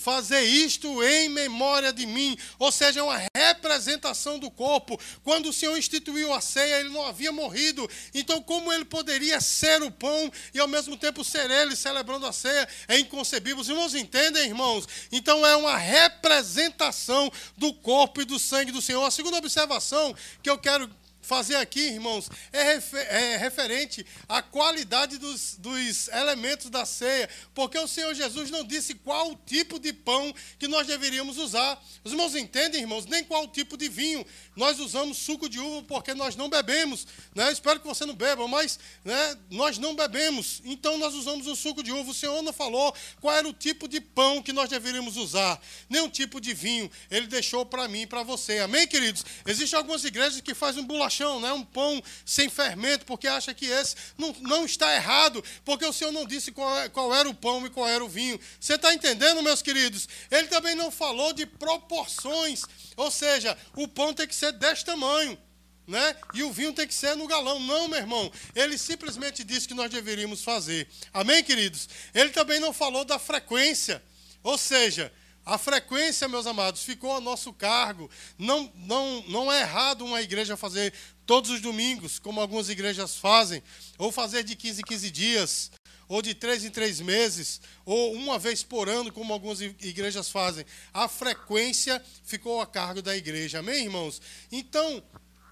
fazer 0.05 0.43
isto 0.43 1.03
em 1.03 1.31
memória 1.31 1.91
de 1.91 2.05
mim. 2.05 2.37
Ou 2.59 2.71
seja, 2.71 3.01
é 3.01 3.03
uma 3.03 3.23
representação 3.35 4.39
do 4.39 4.51
corpo. 4.51 5.01
Quando 5.23 5.49
o 5.49 5.53
Senhor 5.53 5.79
instituiu 5.79 6.31
a 6.35 6.43
ceia, 6.43 6.81
ele 6.81 6.91
não 6.91 7.06
havia 7.06 7.33
morrido. 7.33 7.89
Então, 8.12 8.43
como 8.43 8.71
ele 8.71 8.85
poderia 8.85 9.41
ser 9.41 9.83
o 9.83 9.91
pão 9.91 10.31
e 10.53 10.61
ao 10.61 10.69
mesmo 10.69 10.95
tempo 10.99 11.25
ser 11.25 11.51
ele 11.51 11.75
celebrando 11.75 12.27
a 12.27 12.33
ceia? 12.33 12.69
É 12.87 12.99
inconcebível. 12.99 13.61
Os 13.61 13.69
irmãos 13.71 13.95
entendem, 13.95 14.45
irmãos? 14.47 14.87
Então, 15.11 15.45
é 15.47 15.56
uma 15.56 15.79
representação 15.79 17.33
do 17.57 17.73
corpo 17.73 18.21
e 18.21 18.27
do 18.27 18.39
sangue 18.39 18.71
do 18.71 18.83
Senhor. 18.83 19.07
A 19.07 19.11
segunda 19.11 19.39
observação 19.39 20.15
que 20.43 20.50
eu 20.50 20.59
quero 20.59 20.91
fazer 21.25 21.56
aqui, 21.56 21.81
irmãos, 21.81 22.29
é, 22.53 22.62
refer 22.75 23.06
é 23.11 23.37
referente 23.37 24.05
à 24.29 24.43
qualidade 24.43 25.19
dos, 25.19 25.56
dos, 25.56 26.09
elementos 26.09 26.71
da 26.71 26.85
ceia, 26.85 27.29
porque 27.55 27.79
o 27.79 27.88
Senhor 27.88 28.15
Jesus 28.15 28.50
não 28.50 28.65
disse 28.65 28.94
qual 28.94 29.35
tipo 29.47 29.79
de 29.79 29.93
pão 29.93 30.32
que 30.59 30.69
nós 30.69 30.87
deveríamos 30.87 31.38
usar. 31.38 31.82
Os 32.05 32.12
irmãos 32.12 32.35
entendem, 32.35 32.82
irmãos, 32.82 33.06
nem 33.06 33.25
qual 33.25 33.49
tipo 33.49 33.76
de 33.76 33.88
vinho. 33.88 34.25
Nós 34.55 34.79
usamos 34.79 35.19
suco 35.19 35.49
de 35.49 35.59
uva 35.59 35.82
porque 35.82 36.15
nós 36.15 36.37
não 36.37 36.49
bebemos. 36.49 37.06
Né? 37.35 37.50
Espero 37.50 37.81
que 37.81 37.87
você 37.87 38.05
não 38.05 38.15
beba, 38.15 38.47
mas 38.47 38.79
né, 39.05 39.38
nós 39.50 39.79
não 39.79 39.94
bebemos. 39.94 40.61
Então 40.64 40.99
nós 40.99 41.14
usamos 41.14 41.47
o 41.47 41.57
suco 41.57 41.83
de 41.83 41.90
uva. 41.90 42.11
O 42.11 42.14
Senhor 42.14 42.43
não 42.43 42.52
falou 42.52 42.95
qual 43.21 43.35
era 43.35 43.49
o 43.49 43.52
tipo 43.52 43.88
de 43.88 44.00
pão 44.00 44.43
que 44.43 44.52
nós 44.52 44.69
deveríamos 44.69 45.16
usar, 45.16 45.61
nem 45.88 46.02
o 46.02 46.09
tipo 46.09 46.40
de 46.40 46.52
vinho. 46.52 46.90
Ele 47.11 47.26
deixou 47.26 47.64
para 47.64 47.88
mim 47.88 48.02
e 48.02 48.07
para 48.07 48.23
você. 48.23 48.59
Amém, 48.59 48.87
queridos? 48.87 49.25
Existem 49.47 49.76
algumas 49.76 50.04
igrejas 50.04 50.40
que 50.40 50.54
fazem 50.54 50.83
um 50.83 50.87
bolachão, 50.87 51.13
né? 51.40 51.52
um 51.52 51.64
pão 51.64 52.02
sem 52.25 52.49
fermento, 52.49 53.04
porque 53.04 53.26
acha 53.26 53.54
que 53.54 53.66
esse 53.66 53.94
não, 54.16 54.35
não 54.40 54.64
está 54.64 54.94
errado, 54.94 55.42
porque 55.64 55.85
o 55.85 55.92
Senhor 55.92 56.12
não 56.12 56.26
disse 56.26 56.52
qual, 56.52 56.78
é, 56.78 56.88
qual 56.88 57.14
era 57.14 57.28
o 57.28 57.35
pão 57.35 57.64
e 57.66 57.71
qual 57.71 57.87
era 57.87 58.04
o 58.04 58.09
vinho. 58.09 58.38
Você 58.59 58.75
está 58.75 58.92
entendendo, 58.92 59.42
meus 59.42 59.62
queridos? 59.62 60.09
Ele 60.30 60.49
também 60.49 60.75
não 60.75 60.90
falou 60.90 61.33
de 61.33 61.47
proporções, 61.47 62.62
ou 62.97 63.11
seja, 63.11 63.56
o 63.76 63.87
pão 63.87 64.12
tem 64.12 64.26
que 64.26 64.35
ser 64.35 64.52
deste 64.52 64.85
tamanho. 64.85 65.38
Né? 65.87 66.16
E 66.33 66.42
o 66.42 66.50
vinho 66.50 66.73
tem 66.73 66.87
que 66.87 66.94
ser 66.94 67.14
no 67.14 67.26
galão. 67.26 67.61
Não, 67.61 67.88
meu 67.88 67.99
irmão. 67.99 68.33
Ele 68.54 68.78
simplesmente 68.78 69.44
disse 69.44 69.68
que 69.68 69.75
nós 69.75 69.90
deveríamos 69.90 70.42
fazer. 70.42 70.88
Amém, 71.12 71.44
queridos? 71.44 71.90
Ele 72.14 72.30
também 72.30 72.59
não 72.59 72.73
falou 72.73 73.04
da 73.04 73.18
frequência. 73.18 74.02
Ou 74.42 74.56
seja, 74.56 75.12
a 75.45 75.59
frequência, 75.59 76.29
meus 76.29 76.47
amados, 76.47 76.83
ficou 76.83 77.15
a 77.15 77.21
nosso 77.21 77.53
cargo. 77.53 78.11
Não, 78.39 78.73
não, 78.77 79.23
não 79.29 79.53
é 79.53 79.61
errado 79.61 80.05
uma 80.05 80.23
igreja 80.23 80.57
fazer 80.57 80.93
todos 81.27 81.51
os 81.51 81.61
domingos, 81.61 82.19
como 82.19 82.41
algumas 82.41 82.69
igrejas 82.69 83.17
fazem, 83.17 83.63
ou 83.99 84.11
fazer 84.11 84.43
de 84.43 84.57
15 84.57 84.81
em 84.81 84.85
15 84.85 85.11
dias, 85.11 85.71
ou 86.09 86.23
de 86.23 86.35
três 86.35 86.65
em 86.65 86.71
três 86.71 87.01
meses, 87.01 87.61
ou 87.85 88.15
uma 88.15 88.39
vez 88.39 88.63
por 88.63 88.89
ano, 88.89 89.13
como 89.13 89.33
algumas 89.33 89.61
igrejas 89.61 90.29
fazem. 90.31 90.65
A 90.93 91.09
frequência 91.09 92.03
ficou 92.23 92.61
a 92.61 92.67
cargo 92.67 93.03
da 93.03 93.17
igreja. 93.17 93.59
Amém, 93.59 93.85
irmãos? 93.85 94.21
Então, 94.51 95.03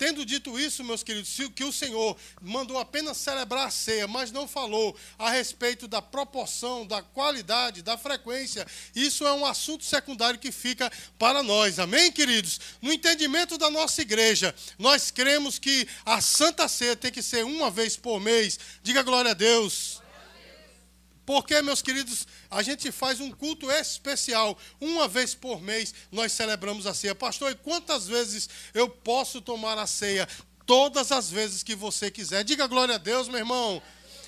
Tendo 0.03 0.27
dito 0.27 0.59
isso, 0.59 0.83
meus 0.83 1.05
queridos, 1.05 1.33
que 1.55 1.63
o 1.63 1.73
Senhor 1.73 2.17
mandou 2.41 2.77
apenas 2.77 3.17
celebrar 3.19 3.69
a 3.69 3.71
ceia, 3.71 4.09
mas 4.09 4.33
não 4.33 4.49
falou 4.49 4.97
a 5.17 5.31
respeito 5.31 5.87
da 5.87 6.03
proporção, 6.03 6.85
da 6.85 7.01
qualidade, 7.01 7.83
da 7.83 7.97
frequência, 7.97 8.67
isso 8.97 9.25
é 9.25 9.33
um 9.33 9.47
assunto 9.47 9.85
secundário 9.85 10.41
que 10.41 10.51
fica 10.51 10.91
para 11.17 11.41
nós. 11.45 11.79
Amém, 11.79 12.11
queridos? 12.11 12.59
No 12.81 12.93
entendimento 12.93 13.57
da 13.57 13.71
nossa 13.71 14.03
igreja, 14.03 14.53
nós 14.77 15.13
cremos 15.13 15.57
que 15.61 15.87
a 16.05 16.21
Santa 16.21 16.67
Ceia 16.67 16.97
tem 16.97 17.13
que 17.13 17.23
ser 17.23 17.45
uma 17.45 17.71
vez 17.71 17.97
por 17.97 18.19
mês. 18.19 18.59
Diga 18.83 19.05
glória 19.05 19.31
a 19.31 19.35
Deus. 19.35 20.02
Porque, 21.25 21.61
meus 21.63 21.81
queridos, 21.81 22.27
a 22.51 22.63
gente 22.63 22.91
faz 22.91 23.21
um 23.21 23.31
culto 23.31 23.71
especial. 23.71 24.59
Uma 24.81 25.07
vez 25.07 25.35
por 25.35 25.61
mês 25.61 25.95
nós 26.11 26.33
celebramos 26.33 26.87
a 26.87 26.95
ceia. 26.95 27.15
Pastor, 27.15 27.53
e 27.53 27.55
quantas 27.55 28.09
vezes 28.09 28.49
eu 28.75 28.89
posso 28.89 29.41
tomar 29.41 29.79
a 29.79 29.87
ceia? 29.87 30.29
Todas 30.67 31.13
as 31.13 31.31
vezes 31.31 31.63
que 31.63 31.75
você 31.75 32.11
quiser. 32.11 32.45
Diga 32.45 32.67
glória 32.67 32.97
a 32.97 32.99
Deus, 32.99 33.29
meu 33.29 33.39
irmão. 33.39 33.83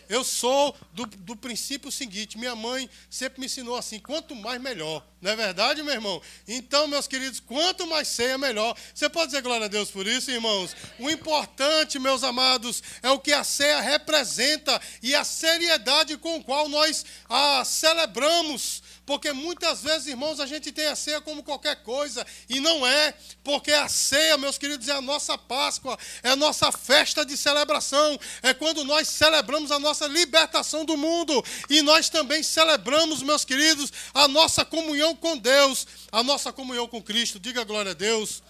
Eu 0.08 0.22
sou 0.24 0.76
do, 0.92 1.06
do 1.06 1.36
princípio 1.36 1.90
seguinte: 1.90 2.38
minha 2.38 2.54
mãe 2.54 2.88
sempre 3.08 3.40
me 3.40 3.46
ensinou 3.46 3.76
assim: 3.76 3.98
quanto 3.98 4.34
mais, 4.34 4.60
melhor. 4.60 5.04
Não 5.20 5.30
é 5.30 5.36
verdade, 5.36 5.82
meu 5.82 5.94
irmão? 5.94 6.20
Então, 6.46 6.86
meus 6.86 7.06
queridos, 7.06 7.40
quanto 7.40 7.86
mais 7.86 8.08
ceia, 8.08 8.36
melhor. 8.36 8.76
Você 8.94 9.08
pode 9.08 9.28
dizer 9.28 9.40
glória 9.40 9.64
a 9.64 9.68
Deus 9.68 9.90
por 9.90 10.06
isso, 10.06 10.30
irmãos? 10.30 10.76
O 10.98 11.08
importante, 11.08 11.98
meus 11.98 12.22
amados, 12.22 12.82
é 13.02 13.10
o 13.10 13.18
que 13.18 13.32
a 13.32 13.42
ceia 13.42 13.80
representa 13.80 14.78
e 15.02 15.14
a 15.14 15.24
seriedade 15.24 16.18
com 16.18 16.42
qual 16.42 16.68
nós 16.68 17.06
a 17.26 17.64
celebramos. 17.64 18.82
Porque 19.06 19.32
muitas 19.32 19.82
vezes, 19.82 20.06
irmãos, 20.06 20.40
a 20.40 20.46
gente 20.46 20.72
tem 20.72 20.86
a 20.86 20.96
ceia 20.96 21.20
como 21.20 21.42
qualquer 21.42 21.82
coisa, 21.82 22.26
e 22.48 22.58
não 22.58 22.86
é, 22.86 23.14
porque 23.42 23.70
a 23.70 23.88
ceia, 23.88 24.38
meus 24.38 24.56
queridos, 24.56 24.88
é 24.88 24.92
a 24.92 25.02
nossa 25.02 25.36
Páscoa, 25.36 25.98
é 26.22 26.30
a 26.30 26.36
nossa 26.36 26.72
festa 26.72 27.24
de 27.24 27.36
celebração, 27.36 28.18
é 28.42 28.54
quando 28.54 28.82
nós 28.84 29.08
celebramos 29.08 29.70
a 29.70 29.78
nossa 29.78 30.06
libertação 30.06 30.84
do 30.84 30.96
mundo, 30.96 31.44
e 31.68 31.82
nós 31.82 32.08
também 32.08 32.42
celebramos, 32.42 33.22
meus 33.22 33.44
queridos, 33.44 33.92
a 34.14 34.26
nossa 34.26 34.64
comunhão 34.64 35.14
com 35.14 35.36
Deus, 35.36 35.86
a 36.10 36.22
nossa 36.22 36.52
comunhão 36.52 36.88
com 36.88 37.02
Cristo. 37.02 37.38
Diga 37.38 37.64
glória 37.64 37.90
a 37.90 37.94
Deus. 37.94 38.42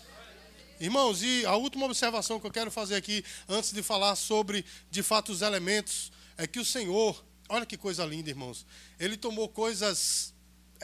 Irmãos, 0.78 1.22
e 1.22 1.46
a 1.46 1.54
última 1.56 1.86
observação 1.86 2.38
que 2.38 2.46
eu 2.46 2.50
quero 2.50 2.70
fazer 2.70 2.96
aqui, 2.96 3.24
antes 3.48 3.72
de 3.72 3.82
falar 3.82 4.16
sobre, 4.16 4.64
de 4.90 5.02
fato, 5.02 5.32
os 5.32 5.40
elementos, 5.40 6.12
é 6.36 6.46
que 6.46 6.58
o 6.58 6.64
Senhor, 6.64 7.24
olha 7.48 7.64
que 7.64 7.76
coisa 7.76 8.04
linda, 8.04 8.28
irmãos, 8.28 8.66
ele 8.98 9.16
tomou 9.16 9.48
coisas 9.48 10.33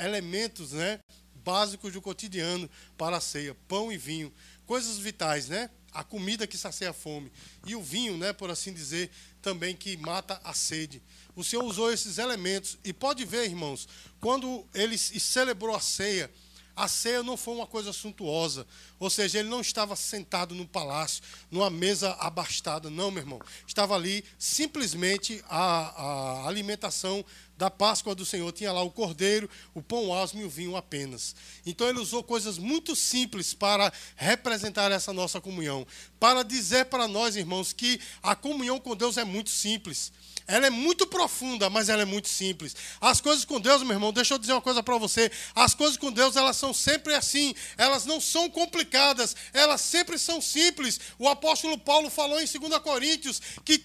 elementos 0.04 0.73
né, 0.73 1.00
básicos 1.35 1.92
do 1.92 2.00
cotidiano 2.00 2.69
para 2.97 3.16
a 3.16 3.21
ceia: 3.21 3.57
pão 3.69 3.92
e 3.92 3.97
vinho. 3.97 4.33
Coisas 4.66 4.99
vitais, 4.99 5.49
né? 5.49 5.71
A 5.92 6.04
comida 6.04 6.47
que 6.47 6.57
sacia 6.57 6.90
a 6.90 6.92
fome. 6.92 7.33
E 7.66 7.75
o 7.75 7.83
vinho, 7.83 8.16
né, 8.16 8.33
por 8.33 8.50
assim 8.50 8.73
dizer, 8.73 9.11
também 9.42 9.75
que 9.75 9.97
mata 9.97 10.40
a 10.45 10.54
sede. 10.54 11.02
O 11.35 11.42
Senhor 11.42 11.64
usou 11.64 11.92
esses 11.92 12.19
elementos. 12.19 12.78
E 12.85 12.92
pode 12.92 13.25
ver, 13.25 13.47
irmãos, 13.47 13.88
quando 14.21 14.64
ele 14.73 14.97
celebrou 14.97 15.75
a 15.75 15.80
ceia, 15.80 16.30
a 16.75 16.89
ceia 16.89 17.23
não 17.23 17.37
foi 17.37 17.55
uma 17.55 17.67
coisa 17.67 17.93
suntuosa. 17.93 18.67
Ou 18.99 19.11
seja, 19.11 19.39
ele 19.39 19.49
não 19.49 19.61
estava 19.61 19.97
sentado 19.97 20.55
no 20.55 20.67
palácio, 20.67 21.23
numa 21.50 21.71
mesa 21.71 22.12
abastada. 22.21 22.91
Não, 22.91 23.11
meu 23.11 23.23
irmão. 23.23 23.41
Estava 23.67 23.95
ali 23.95 24.25
simplesmente 24.39 25.43
a, 25.49 26.45
a 26.45 26.49
alimentação 26.49 27.25
da 27.61 27.71
Páscoa 27.71 28.15
do 28.15 28.25
Senhor 28.25 28.50
tinha 28.53 28.73
lá 28.73 28.83
o 28.83 28.91
cordeiro, 28.91 29.49
o 29.75 29.83
pão 29.83 30.15
asmo 30.15 30.41
e 30.41 30.45
o 30.45 30.49
vinho 30.49 30.77
apenas. 30.77 31.37
Então 31.67 31.87
ele 31.87 31.99
usou 31.99 32.25
coisas 32.25 32.57
muito 32.57 32.97
simples 32.97 33.53
para 33.53 33.93
representar 34.17 34.91
essa 34.91 35.12
nossa 35.12 35.43
comunhão, 35.43 35.87
para 36.19 36.43
dizer 36.43 36.87
para 36.87 37.07
nós, 37.07 37.37
irmãos, 37.37 37.75
que 37.75 38.00
a 38.23 38.35
comunhão 38.35 38.81
com 38.81 38.97
Deus 38.97 39.19
é 39.19 39.25
muito 39.25 39.50
simples. 39.50 40.11
Ela 40.50 40.66
é 40.66 40.71
muito 40.71 41.07
profunda, 41.07 41.71
mas 41.71 41.88
ela 41.88 42.02
é 42.02 42.04
muito 42.04 42.28
simples. 42.28 42.75
As 43.00 43.21
coisas 43.21 43.45
com 43.45 43.61
Deus, 43.61 43.83
meu 43.83 43.92
irmão, 43.92 44.12
deixa 44.12 44.35
eu 44.35 44.38
dizer 44.38 44.52
uma 44.52 44.61
coisa 44.61 44.83
para 44.83 44.99
você. 44.99 45.30
As 45.54 45.75
coisas 45.75 45.97
com 45.97 46.11
Deus, 46.11 46.35
elas 46.35 46.57
são 46.57 46.75
sempre 46.75 47.14
assim. 47.14 47.54
Elas 47.78 48.04
não 48.04 48.21
são 48.21 48.50
complicadas, 48.50 49.37
elas 49.52 49.80
sempre 49.80 50.19
são 50.19 50.40
simples. 50.40 50.99
O 51.19 51.28
apóstolo 51.28 51.78
Paulo 51.78 52.11
falou 52.11 52.40
em 52.40 52.47
2 52.47 52.78
Coríntios 52.83 53.40
que 53.64 53.80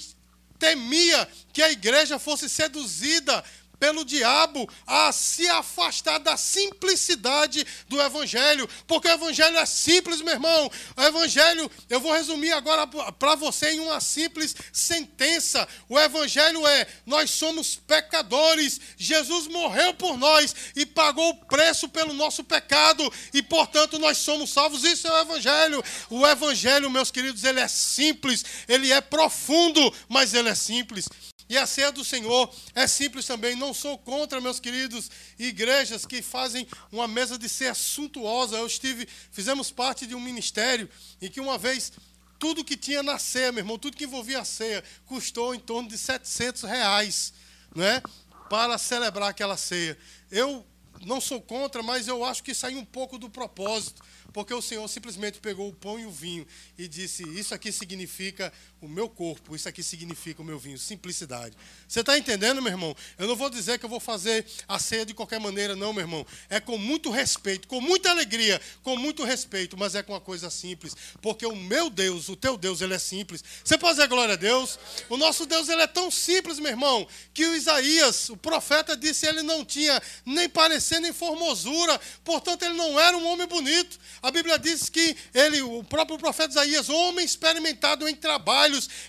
temia 0.57 1.27
que 1.53 1.61
a 1.61 1.71
igreja 1.71 2.17
fosse 2.17 2.49
seduzida 2.49 3.43
pelo 3.79 4.05
diabo 4.05 4.69
a 4.85 5.11
se 5.11 5.47
afastar 5.47 6.19
da 6.19 6.37
simplicidade 6.37 7.65
do 7.87 8.01
Evangelho, 8.01 8.67
porque 8.87 9.07
o 9.07 9.11
Evangelho 9.11 9.57
é 9.57 9.65
simples, 9.65 10.21
meu 10.21 10.33
irmão. 10.33 10.71
O 10.95 11.01
Evangelho, 11.01 11.69
eu 11.89 11.99
vou 11.99 12.13
resumir 12.13 12.51
agora 12.51 12.87
para 12.87 13.35
você 13.35 13.71
em 13.71 13.79
uma 13.79 13.99
simples 13.99 14.55
sentença: 14.71 15.67
o 15.89 15.99
Evangelho 15.99 16.65
é: 16.67 16.87
nós 17.05 17.31
somos 17.31 17.75
pecadores, 17.75 18.79
Jesus 18.97 19.47
morreu 19.47 19.93
por 19.93 20.17
nós 20.17 20.55
e 20.75 20.85
pagou 20.85 21.29
o 21.29 21.45
preço 21.45 21.89
pelo 21.89 22.13
nosso 22.13 22.43
pecado, 22.43 23.11
e 23.33 23.41
portanto 23.41 23.99
nós 23.99 24.17
somos 24.17 24.49
salvos. 24.51 24.83
Isso 24.83 25.07
é 25.07 25.11
o 25.11 25.21
Evangelho. 25.21 25.83
O 26.09 26.25
Evangelho, 26.25 26.89
meus 26.89 27.11
queridos, 27.11 27.43
ele 27.43 27.59
é 27.59 27.67
simples, 27.67 28.43
ele 28.67 28.91
é 28.91 29.01
profundo, 29.01 29.93
mas 30.07 30.33
ele 30.33 30.49
é 30.49 30.55
simples. 30.55 31.07
E 31.47 31.57
a 31.57 31.67
ceia 31.67 31.91
do 31.91 32.03
Senhor 32.03 32.53
é 32.73 32.87
simples 32.87 33.25
também. 33.25 33.55
Não 33.55 33.73
sou 33.73 33.97
contra, 33.97 34.41
meus 34.41 34.59
queridos, 34.59 35.11
igrejas 35.37 36.05
que 36.05 36.21
fazem 36.21 36.67
uma 36.91 37.07
mesa 37.07 37.37
de 37.37 37.47
ceia 37.47 37.73
suntuosa. 37.73 38.57
Eu 38.57 38.65
estive, 38.65 39.07
fizemos 39.31 39.71
parte 39.71 40.07
de 40.07 40.15
um 40.15 40.19
ministério 40.19 40.89
em 41.21 41.29
que 41.29 41.39
uma 41.39 41.57
vez 41.57 41.91
tudo 42.39 42.63
que 42.63 42.75
tinha 42.75 43.03
na 43.03 43.19
ceia, 43.19 43.51
meu 43.51 43.61
irmão, 43.61 43.77
tudo 43.77 43.95
que 43.95 44.05
envolvia 44.05 44.39
a 44.39 44.45
ceia, 44.45 44.83
custou 45.05 45.53
em 45.53 45.59
torno 45.59 45.87
de 45.87 45.97
700 45.97 46.63
reais, 46.63 47.33
né, 47.75 48.01
para 48.49 48.77
celebrar 48.77 49.29
aquela 49.29 49.55
ceia. 49.55 49.97
Eu 50.31 50.65
não 51.05 51.21
sou 51.21 51.41
contra, 51.41 51.83
mas 51.83 52.07
eu 52.07 52.23
acho 52.23 52.43
que 52.43 52.53
saiu 52.53 52.79
um 52.79 52.85
pouco 52.85 53.17
do 53.17 53.29
propósito 53.29 54.01
porque 54.35 54.53
o 54.53 54.61
Senhor 54.61 54.85
simplesmente 54.89 55.39
pegou 55.39 55.69
o 55.69 55.73
pão 55.73 55.97
e 55.97 56.05
o 56.05 56.11
vinho 56.11 56.45
e 56.77 56.89
disse: 56.89 57.23
Isso 57.39 57.55
aqui 57.55 57.71
significa 57.71 58.51
o 58.85 58.89
meu 58.89 59.09
corpo, 59.09 59.55
isso 59.55 59.67
aqui 59.67 59.81
significa 59.81 60.41
o 60.41 60.45
meu 60.45 60.59
vinho. 60.59 60.77
Simplicidade. 60.77 61.55
Você 61.87 62.01
está 62.01 62.17
entendendo, 62.17 62.61
meu 62.61 62.71
irmão? 62.71 62.95
Eu 63.17 63.27
não 63.27 63.35
vou 63.35 63.49
dizer 63.49 63.79
que 63.79 63.85
eu 63.85 63.89
vou 63.89 63.99
fazer 63.99 64.45
a 64.67 64.77
ceia 64.77 65.05
de 65.05 65.13
qualquer 65.13 65.39
maneira, 65.39 65.75
não, 65.75 65.91
meu 65.91 66.03
irmão. 66.03 66.25
É 66.49 66.59
com 66.59 66.77
muito 66.77 67.09
respeito, 67.09 67.67
com 67.67 67.81
muita 67.81 68.09
alegria, 68.11 68.61
com 68.83 68.95
muito 68.95 69.23
respeito, 69.23 69.75
mas 69.77 69.95
é 69.95 70.03
com 70.03 70.13
uma 70.13 70.21
coisa 70.21 70.49
simples. 70.49 70.95
Porque 71.21 71.45
o 71.45 71.55
meu 71.55 71.89
Deus, 71.89 72.29
o 72.29 72.35
teu 72.35 72.57
Deus, 72.57 72.81
ele 72.81 72.93
é 72.93 72.99
simples. 72.99 73.43
Você 73.63 73.77
pode 73.77 73.95
dizer 73.95 74.07
glória 74.07 74.33
a 74.33 74.37
Deus? 74.37 74.77
O 75.09 75.17
nosso 75.17 75.45
Deus, 75.45 75.67
ele 75.69 75.81
é 75.81 75.87
tão 75.87 76.11
simples, 76.11 76.59
meu 76.59 76.71
irmão, 76.71 77.07
que 77.33 77.45
o 77.45 77.55
Isaías, 77.55 78.29
o 78.29 78.37
profeta, 78.37 78.95
disse 78.95 79.25
ele 79.25 79.41
não 79.41 79.65
tinha 79.65 80.01
nem 80.25 80.47
parecer 80.47 80.99
nem 80.99 81.11
formosura, 81.11 81.99
portanto, 82.23 82.63
ele 82.63 82.75
não 82.75 82.99
era 82.99 83.17
um 83.17 83.25
homem 83.27 83.47
bonito. 83.47 83.99
A 84.21 84.31
Bíblia 84.31 84.59
diz 84.59 84.89
que 84.89 85.15
ele, 85.33 85.61
o 85.61 85.83
próprio 85.83 86.17
profeta 86.17 86.51
Isaías, 86.51 86.89
homem 86.89 87.25
experimentado 87.25 88.07
em 88.07 88.15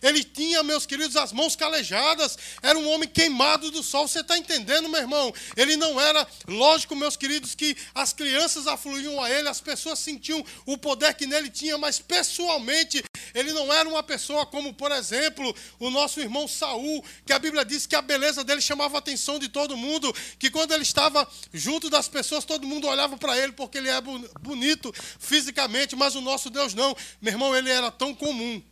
ele 0.03 0.23
tinha, 0.23 0.63
meus 0.63 0.87
queridos, 0.87 1.17
as 1.17 1.33
mãos 1.33 1.57
calejadas, 1.57 2.39
era 2.63 2.79
um 2.79 2.89
homem 2.91 3.09
queimado 3.09 3.71
do 3.71 3.83
sol. 3.83 4.07
Você 4.07 4.21
está 4.21 4.37
entendendo, 4.39 4.89
meu 4.89 5.01
irmão? 5.01 5.33
Ele 5.57 5.77
não 5.77 6.01
era, 6.01 6.27
lógico, 6.47 6.95
meus 6.95 7.17
queridos, 7.17 7.55
que 7.55 7.77
as 7.95 8.13
crianças 8.13 8.67
afluíam 8.67 9.23
a 9.23 9.31
ele, 9.31 9.49
as 9.49 9.61
pessoas 9.61 9.99
sentiam 9.99 10.45
o 10.65 10.77
poder 10.77 11.15
que 11.15 11.27
nele 11.27 11.51
tinha, 11.51 11.79
mas 11.79 11.99
pessoalmente 11.99 13.03
ele 13.35 13.53
não 13.53 13.73
era 13.73 13.89
uma 13.89 14.03
pessoa 14.03 14.47
como, 14.47 14.73
por 14.73 14.91
exemplo, 14.93 15.55
o 15.79 15.91
nosso 15.91 16.21
irmão 16.21 16.49
Saul, 16.49 17.05
que 17.25 17.33
a 17.33 17.39
Bíblia 17.39 17.65
diz 17.65 17.87
que 17.87 17.95
a 17.95 18.03
beleza 18.03 18.43
dele 18.43 18.61
chamava 18.61 18.97
a 18.97 18.99
atenção 18.99 19.39
de 19.39 19.49
todo 19.49 19.77
mundo, 19.77 20.15
que 20.39 20.51
quando 20.51 20.73
ele 20.73 20.83
estava 20.83 21.29
junto 21.53 21.91
das 21.91 22.09
pessoas, 22.09 22.45
todo 22.45 22.67
mundo 22.67 22.87
olhava 22.87 23.17
para 23.17 23.37
ele 23.39 23.53
porque 23.53 23.79
ele 23.79 23.89
é 23.89 24.01
bonito, 24.41 24.93
fisicamente, 25.19 25.95
mas 25.95 26.15
o 26.15 26.21
nosso 26.21 26.51
Deus 26.51 26.75
não. 26.75 26.97
Meu 27.21 27.33
irmão, 27.33 27.55
ele 27.55 27.71
era 27.71 27.91
tão 27.91 28.15
comum 28.15 28.63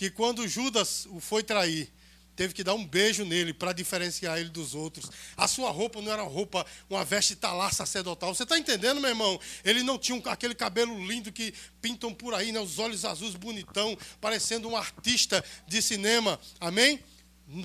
que 0.00 0.08
quando 0.08 0.48
Judas 0.48 1.04
o 1.10 1.20
foi 1.20 1.42
trair, 1.42 1.92
teve 2.34 2.54
que 2.54 2.64
dar 2.64 2.72
um 2.72 2.86
beijo 2.86 3.22
nele 3.22 3.52
para 3.52 3.70
diferenciar 3.70 4.38
ele 4.38 4.48
dos 4.48 4.74
outros. 4.74 5.10
A 5.36 5.46
sua 5.46 5.70
roupa 5.70 6.00
não 6.00 6.10
era 6.10 6.22
roupa, 6.22 6.64
uma 6.88 7.04
veste 7.04 7.36
talá 7.36 7.70
sacerdotal. 7.70 8.34
Você 8.34 8.44
está 8.44 8.58
entendendo, 8.58 8.98
meu 8.98 9.10
irmão? 9.10 9.38
Ele 9.62 9.82
não 9.82 9.98
tinha 9.98 10.18
aquele 10.24 10.54
cabelo 10.54 11.06
lindo 11.06 11.30
que 11.30 11.52
pintam 11.82 12.14
por 12.14 12.32
aí, 12.32 12.50
né? 12.50 12.58
os 12.58 12.78
olhos 12.78 13.04
azuis 13.04 13.34
bonitão, 13.34 13.94
parecendo 14.22 14.70
um 14.70 14.74
artista 14.74 15.44
de 15.68 15.82
cinema. 15.82 16.40
Amém? 16.58 16.98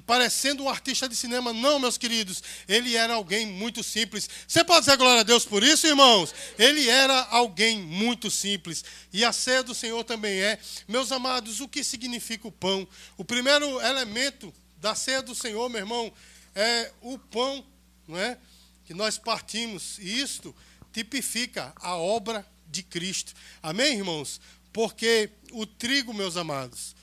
Parecendo 0.06 0.64
um 0.64 0.70
artista 0.70 1.08
de 1.08 1.16
cinema. 1.16 1.54
Não, 1.54 1.80
meus 1.80 1.98
queridos, 1.98 2.42
ele 2.68 2.96
era 2.96 3.14
alguém 3.14 3.46
muito 3.46 3.84
simples. 3.84 4.30
Você 4.48 4.64
pode 4.64 4.82
dizer 4.86 4.98
glória 4.98 5.22
a 5.22 5.24
Deus 5.24 5.46
por 5.46 5.64
isso, 5.64 5.88
irmãos? 5.88 6.34
Ele 6.58 6.90
era 6.90 7.24
alguém 7.26 7.80
muito 7.80 8.32
simples. 8.32 8.84
E 9.14 9.24
a 9.24 9.32
ceia 9.32 9.64
do 9.64 9.76
Senhor 9.76 10.04
também 10.04 10.40
é. 10.42 10.60
Meus 10.88 11.12
amados, 11.12 11.60
o 11.60 11.68
que 11.68 11.84
significa 11.84 12.48
o 12.48 12.52
pão? 12.52 12.88
O 13.18 13.24
primeiro 13.24 13.80
elemento 13.82 14.54
da 14.78 14.96
ceia 14.96 15.22
do 15.22 15.36
Senhor, 15.36 15.70
meu 15.70 15.80
irmão, 15.80 16.12
é 16.54 16.92
o 17.02 17.18
pão, 17.18 17.66
não 18.08 18.18
é? 18.18 18.38
Que 18.86 18.94
nós 18.94 19.18
partimos. 19.18 19.98
E 20.00 20.20
isto 20.20 20.56
tipifica 20.92 21.74
a 21.78 21.96
obra 21.96 22.46
de 22.68 22.82
Cristo. 22.82 23.34
Amém, 23.62 23.98
irmãos? 23.98 24.40
Porque 24.72 25.30
o 25.52 25.66
trigo, 25.66 26.14
meus 26.14 26.38
amados, 26.38 26.95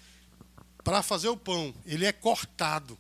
para 0.85 1.03
fazer 1.03 1.29
o 1.29 1.37
pão, 1.37 1.75
ele 1.87 2.05
é 2.05 2.12
cortado, 2.12 2.99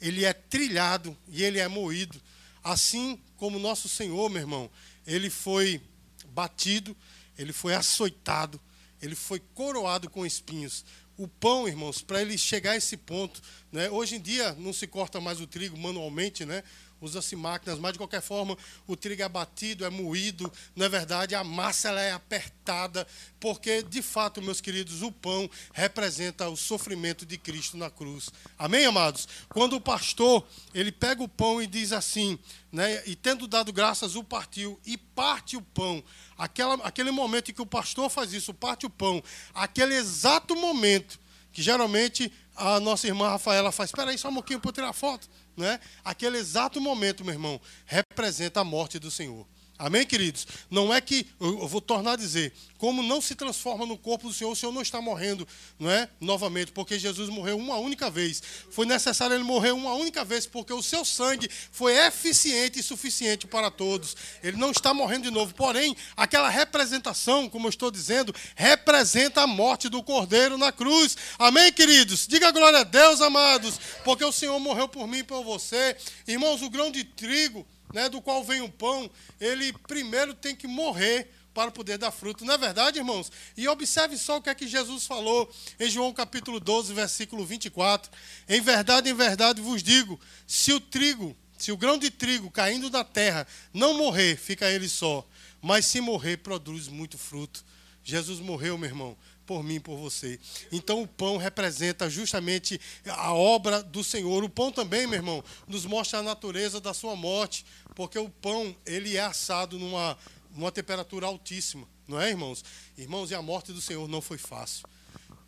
ele 0.00 0.24
é 0.24 0.32
trilhado 0.32 1.16
e 1.28 1.42
ele 1.42 1.58
é 1.58 1.68
moído. 1.68 2.20
Assim 2.62 3.20
como 3.36 3.58
nosso 3.58 3.88
Senhor, 3.88 4.28
meu 4.30 4.40
irmão, 4.40 4.70
ele 5.06 5.30
foi 5.30 5.80
batido, 6.28 6.96
ele 7.38 7.52
foi 7.52 7.74
açoitado, 7.74 8.60
ele 9.00 9.14
foi 9.14 9.40
coroado 9.54 10.08
com 10.10 10.26
espinhos. 10.26 10.84
O 11.16 11.28
pão, 11.28 11.68
irmãos, 11.68 12.02
para 12.02 12.20
ele 12.20 12.36
chegar 12.36 12.72
a 12.72 12.76
esse 12.76 12.96
ponto, 12.96 13.40
né? 13.70 13.88
hoje 13.88 14.16
em 14.16 14.20
dia 14.20 14.52
não 14.54 14.72
se 14.72 14.86
corta 14.86 15.20
mais 15.20 15.40
o 15.40 15.46
trigo 15.46 15.78
manualmente, 15.78 16.44
né? 16.44 16.64
Usa-se 17.04 17.36
máquinas, 17.36 17.78
mas 17.78 17.92
de 17.92 17.98
qualquer 17.98 18.20
forma 18.20 18.56
o 18.86 18.96
trigo 18.96 19.22
é 19.22 19.28
batido, 19.28 19.84
é 19.84 19.90
moído, 19.90 20.50
não 20.74 20.86
é 20.86 20.88
verdade? 20.88 21.34
A 21.34 21.44
massa 21.44 21.88
ela 21.88 22.00
é 22.00 22.12
apertada, 22.12 23.06
porque 23.38 23.82
de 23.82 24.02
fato, 24.02 24.42
meus 24.42 24.60
queridos, 24.60 25.02
o 25.02 25.12
pão 25.12 25.48
representa 25.72 26.48
o 26.48 26.56
sofrimento 26.56 27.24
de 27.24 27.38
Cristo 27.38 27.76
na 27.76 27.90
cruz. 27.90 28.30
Amém, 28.58 28.86
amados? 28.86 29.28
Quando 29.48 29.76
o 29.76 29.80
pastor, 29.80 30.46
ele 30.72 30.90
pega 30.90 31.22
o 31.22 31.28
pão 31.28 31.62
e 31.62 31.66
diz 31.66 31.92
assim, 31.92 32.38
né, 32.72 33.02
e 33.06 33.14
tendo 33.14 33.46
dado 33.46 33.72
graças, 33.72 34.16
o 34.16 34.24
partiu 34.24 34.80
e 34.84 34.96
parte 34.96 35.56
o 35.56 35.62
pão. 35.62 36.02
Aquela, 36.36 36.74
aquele 36.76 37.10
momento 37.10 37.50
em 37.50 37.54
que 37.54 37.62
o 37.62 37.66
pastor 37.66 38.10
faz 38.10 38.32
isso, 38.32 38.52
parte 38.52 38.86
o 38.86 38.90
pão, 38.90 39.22
aquele 39.54 39.94
exato 39.94 40.56
momento 40.56 41.22
que 41.52 41.62
geralmente 41.62 42.32
a 42.56 42.80
nossa 42.80 43.06
irmã 43.06 43.28
Rafaela 43.28 43.72
faz, 43.72 43.90
espera 43.90 44.10
aí 44.10 44.18
só 44.18 44.28
um 44.28 44.34
pouquinho 44.34 44.60
para 44.60 44.68
eu 44.68 44.72
tirar 44.72 44.92
foto. 44.92 45.28
Né? 45.56 45.78
Aquele 46.04 46.38
exato 46.38 46.80
momento, 46.80 47.24
meu 47.24 47.34
irmão, 47.34 47.60
representa 47.86 48.60
a 48.60 48.64
morte 48.64 48.98
do 48.98 49.10
Senhor. 49.10 49.46
Amém, 49.76 50.06
queridos? 50.06 50.46
Não 50.70 50.94
é 50.94 51.00
que, 51.00 51.26
eu 51.40 51.66
vou 51.66 51.80
tornar 51.80 52.12
a 52.12 52.16
dizer, 52.16 52.52
como 52.78 53.02
não 53.02 53.20
se 53.20 53.34
transforma 53.34 53.84
no 53.84 53.98
corpo 53.98 54.28
do 54.28 54.32
Senhor, 54.32 54.52
o 54.52 54.56
Senhor 54.56 54.70
não 54.70 54.82
está 54.82 55.00
morrendo, 55.00 55.48
não 55.80 55.90
é? 55.90 56.08
Novamente, 56.20 56.70
porque 56.70 56.96
Jesus 56.96 57.28
morreu 57.28 57.56
uma 57.56 57.76
única 57.76 58.08
vez. 58.08 58.40
Foi 58.70 58.86
necessário 58.86 59.34
ele 59.34 59.42
morrer 59.42 59.72
uma 59.72 59.94
única 59.94 60.24
vez, 60.24 60.46
porque 60.46 60.72
o 60.72 60.80
seu 60.80 61.04
sangue 61.04 61.50
foi 61.72 61.96
eficiente 62.06 62.78
e 62.78 62.84
suficiente 62.84 63.48
para 63.48 63.68
todos. 63.68 64.16
Ele 64.44 64.56
não 64.56 64.70
está 64.70 64.94
morrendo 64.94 65.24
de 65.24 65.30
novo. 65.30 65.52
Porém, 65.54 65.96
aquela 66.16 66.48
representação, 66.48 67.48
como 67.48 67.66
eu 67.66 67.70
estou 67.70 67.90
dizendo, 67.90 68.32
representa 68.54 69.42
a 69.42 69.46
morte 69.46 69.88
do 69.88 70.04
Cordeiro 70.04 70.56
na 70.56 70.70
cruz. 70.70 71.16
Amém, 71.36 71.72
queridos? 71.72 72.28
Diga 72.28 72.52
glória 72.52 72.78
a 72.80 72.84
Deus, 72.84 73.20
amados, 73.20 73.80
porque 74.04 74.24
o 74.24 74.30
Senhor 74.30 74.60
morreu 74.60 74.88
por 74.88 75.08
mim 75.08 75.18
e 75.18 75.24
por 75.24 75.42
você. 75.42 75.96
Irmãos, 76.28 76.62
o 76.62 76.70
grão 76.70 76.92
de 76.92 77.02
trigo 77.02 77.66
né, 77.94 78.08
do 78.08 78.20
qual 78.20 78.42
vem 78.42 78.60
o 78.60 78.68
pão, 78.68 79.08
ele 79.40 79.72
primeiro 79.72 80.34
tem 80.34 80.54
que 80.54 80.66
morrer 80.66 81.30
para 81.54 81.70
poder 81.70 81.96
dar 81.96 82.10
fruto. 82.10 82.44
Não 82.44 82.54
é 82.54 82.58
verdade, 82.58 82.98
irmãos? 82.98 83.30
E 83.56 83.68
observe 83.68 84.18
só 84.18 84.38
o 84.38 84.42
que 84.42 84.50
é 84.50 84.54
que 84.54 84.66
Jesus 84.66 85.06
falou 85.06 85.48
em 85.78 85.88
João 85.88 86.12
capítulo 86.12 86.58
12, 86.58 86.92
versículo 86.92 87.46
24. 87.46 88.10
Em 88.48 88.60
verdade, 88.60 89.08
em 89.08 89.14
verdade 89.14 89.62
vos 89.62 89.80
digo, 89.80 90.20
se 90.44 90.72
o 90.72 90.80
trigo, 90.80 91.36
se 91.56 91.70
o 91.70 91.76
grão 91.76 91.96
de 91.96 92.10
trigo 92.10 92.50
caindo 92.50 92.90
na 92.90 93.04
terra 93.04 93.46
não 93.72 93.96
morrer, 93.96 94.36
fica 94.36 94.68
ele 94.68 94.88
só, 94.88 95.24
mas 95.62 95.86
se 95.86 96.00
morrer, 96.00 96.38
produz 96.38 96.88
muito 96.88 97.16
fruto. 97.16 97.64
Jesus 98.02 98.40
morreu, 98.40 98.76
meu 98.76 98.90
irmão, 98.90 99.16
por 99.46 99.62
mim, 99.62 99.80
por 99.80 99.96
você. 99.96 100.38
Então 100.72 101.02
o 101.02 101.08
pão 101.08 101.36
representa 101.36 102.08
justamente 102.08 102.80
a 103.06 103.32
obra 103.32 103.82
do 103.82 104.02
Senhor. 104.02 104.42
O 104.42 104.48
pão 104.48 104.72
também, 104.72 105.06
meu 105.06 105.18
irmão, 105.18 105.44
nos 105.66 105.84
mostra 105.84 106.18
a 106.18 106.22
natureza 106.22 106.80
da 106.80 106.94
sua 106.94 107.14
morte, 107.14 107.64
porque 107.94 108.18
o 108.18 108.28
pão, 108.28 108.74
ele 108.84 109.16
é 109.16 109.22
assado 109.22 109.78
numa, 109.78 110.18
numa 110.54 110.72
temperatura 110.72 111.26
altíssima, 111.26 111.86
não 112.08 112.20
é, 112.20 112.30
irmãos? 112.30 112.64
Irmãos, 112.96 113.30
e 113.30 113.34
a 113.34 113.42
morte 113.42 113.72
do 113.72 113.80
Senhor 113.80 114.08
não 114.08 114.20
foi 114.20 114.38
fácil. 114.38 114.86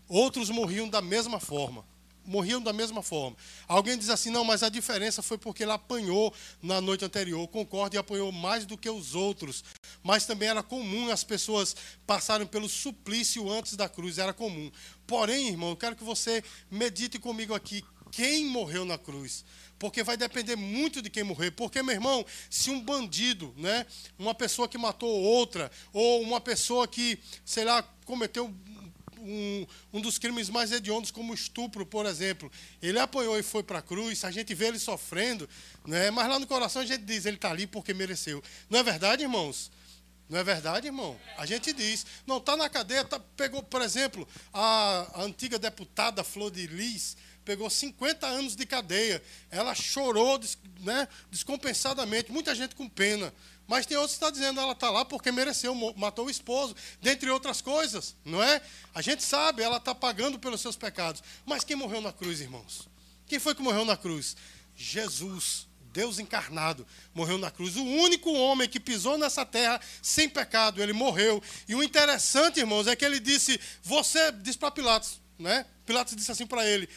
Outros 0.09 0.51
morriam 0.51 0.89
da 0.89 1.03
mesma 1.03 1.41
forma 1.41 1.85
morriam 2.27 2.61
da 2.61 2.73
mesma 2.73 3.03
forma. 3.03 3.37
Alguém 3.67 3.97
diz 3.97 4.11
assim: 4.11 4.31
não, 4.31 4.45
mas 4.45 4.63
a 4.63 4.69
diferença 4.69 5.23
foi 5.23 5.39
porque 5.39 5.63
ele 5.63 5.73
apanhou 5.73 6.33
na 6.63 6.81
noite 6.81 7.05
anterior. 7.05 7.47
Concordo, 7.49 7.97
e 7.97 7.99
apanhou 7.99 8.33
mais 8.33 8.67
do 8.67 8.77
que 8.77 8.91
os 8.91 9.15
outros. 9.15 9.65
Mas 10.03 10.27
também 10.27 10.49
era 10.49 10.63
comum 10.63 11.11
as 11.11 11.25
pessoas 11.25 11.77
passarem 12.07 12.47
pelo 12.47 12.69
suplício 12.69 13.51
antes 13.51 13.77
da 13.77 13.89
cruz, 13.89 14.19
era 14.19 14.33
comum. 14.33 14.71
Porém, 15.07 15.49
irmão, 15.49 15.71
eu 15.71 15.77
quero 15.77 15.97
que 15.97 16.05
você 16.05 16.43
medite 16.71 17.19
comigo 17.19 17.55
aqui: 17.55 17.85
quem 18.11 18.47
morreu 18.47 18.85
na 18.85 18.99
cruz? 18.99 19.45
porque 19.79 20.03
vai 20.03 20.17
depender 20.17 20.57
muito 20.57 21.03
de 21.03 21.11
quem 21.11 21.23
morrer. 21.23 21.51
Porque, 21.51 21.83
meu 21.83 21.95
irmão, 21.95 22.25
se 22.49 22.71
um 22.71 22.81
bandido, 22.81 23.55
né, 23.57 23.87
uma 24.19 24.35
pessoa 24.35 24.69
que 24.69 24.79
matou 24.79 25.09
outra, 25.09 25.71
ou 25.93 26.23
uma 26.23 26.41
pessoa 26.41 26.87
que, 26.89 27.19
sei 27.45 27.65
lá, 27.65 27.83
cometeu 28.05 28.49
um, 29.27 29.67
um 29.95 30.01
dos 30.01 30.19
crimes 30.19 30.49
mais 30.49 30.73
hediondos, 30.73 31.11
como 31.11 31.35
estupro, 31.35 31.85
por 31.85 32.07
exemplo. 32.07 32.51
Ele 32.81 32.99
apanhou 32.99 33.39
e 33.39 33.43
foi 33.43 33.63
para 33.63 33.81
a 33.81 33.83
cruz, 33.83 34.25
a 34.25 34.31
gente 34.31 34.55
vê 34.55 34.67
ele 34.67 34.79
sofrendo, 34.79 35.49
né? 35.85 36.11
mas 36.11 36.29
lá 36.29 36.39
no 36.39 36.47
coração 36.47 36.83
a 36.83 36.87
gente 36.87 37.03
diz, 37.03 37.27
ele 37.27 37.37
está 37.37 37.51
ali 37.51 37.67
porque 37.67 37.93
mereceu. 37.93 38.43
Não 38.71 38.79
é 38.79 38.83
verdade, 38.83 39.23
irmãos? 39.23 39.71
Não 40.29 40.39
é 40.39 40.45
verdade, 40.45 40.89
irmão? 40.89 41.19
A 41.39 41.47
gente 41.47 41.73
diz. 41.73 42.05
Não, 42.27 42.39
está 42.39 42.57
na 42.57 42.69
cadeia, 42.69 43.05
tá, 43.05 43.21
pegou, 43.37 43.63
por 43.63 43.81
exemplo, 43.81 44.27
a, 44.53 45.07
a 45.15 45.23
antiga 45.23 45.59
deputada 45.59 46.25
Flor 46.25 46.51
de 46.51 46.67
Lis, 46.67 47.17
pegou 47.45 47.71
50 47.71 48.27
anos 48.27 48.57
de 48.57 48.67
cadeia. 48.67 49.23
Ela 49.51 49.73
chorou 49.75 50.41
né, 50.81 51.07
descompensadamente, 51.31 52.33
muita 52.33 52.55
gente 52.55 52.75
com 52.75 52.89
pena. 52.89 53.33
Mas 53.67 53.85
tem 53.85 53.97
outros 53.97 54.13
que 54.13 54.17
estão 54.17 54.29
tá 54.29 54.33
dizendo 54.33 54.61
ela 54.61 54.73
está 54.73 54.91
lá 54.91 55.05
porque 55.05 55.33
mereceu, 55.33 55.75
matou 55.97 56.27
o 56.27 56.31
esposo, 56.31 56.75
dentre 57.01 57.29
outras 57.31 57.61
coisas, 57.61 58.15
não 58.25 58.43
é? 58.43 58.63
A 58.95 59.03
gente 59.03 59.25
sabe, 59.25 59.63
ela 59.63 59.79
está 59.79 59.95
pagando 59.95 60.39
pelos 60.39 60.61
seus 60.61 60.77
pecados. 60.77 61.23
Mas 61.45 61.65
quem 61.65 61.75
morreu 61.75 62.01
na 62.01 62.13
cruz, 62.13 62.41
irmãos? 62.41 62.89
Quem 63.27 63.39
foi 63.39 63.55
que 63.55 63.63
morreu 63.63 63.85
na 63.85 63.97
cruz? 63.97 64.37
Jesus, 64.77 65.67
Deus 65.93 66.21
encarnado, 66.21 66.87
morreu 67.13 67.39
na 67.39 67.51
cruz. 67.51 67.75
O 67.77 67.83
único 67.83 68.31
homem 68.33 68.69
que 68.69 68.79
pisou 68.79 69.19
nessa 69.19 69.45
terra 69.45 69.81
sem 70.01 70.29
pecado, 70.29 70.81
ele 70.81 70.93
morreu. 70.93 71.43
E 71.67 71.75
o 71.75 71.83
interessante, 71.83 72.61
irmãos, 72.61 72.87
é 72.87 72.95
que 72.95 73.05
ele 73.05 73.19
disse: 73.19 73.59
Você, 73.83 74.31
disse 74.31 74.59
para 74.59 74.71
Pilatos, 74.71 75.21
né? 75.37 75.67
Pilatos 75.85 76.15
disse 76.15 76.31
assim 76.31 76.47
para 76.47 76.65
ele: 76.65 76.89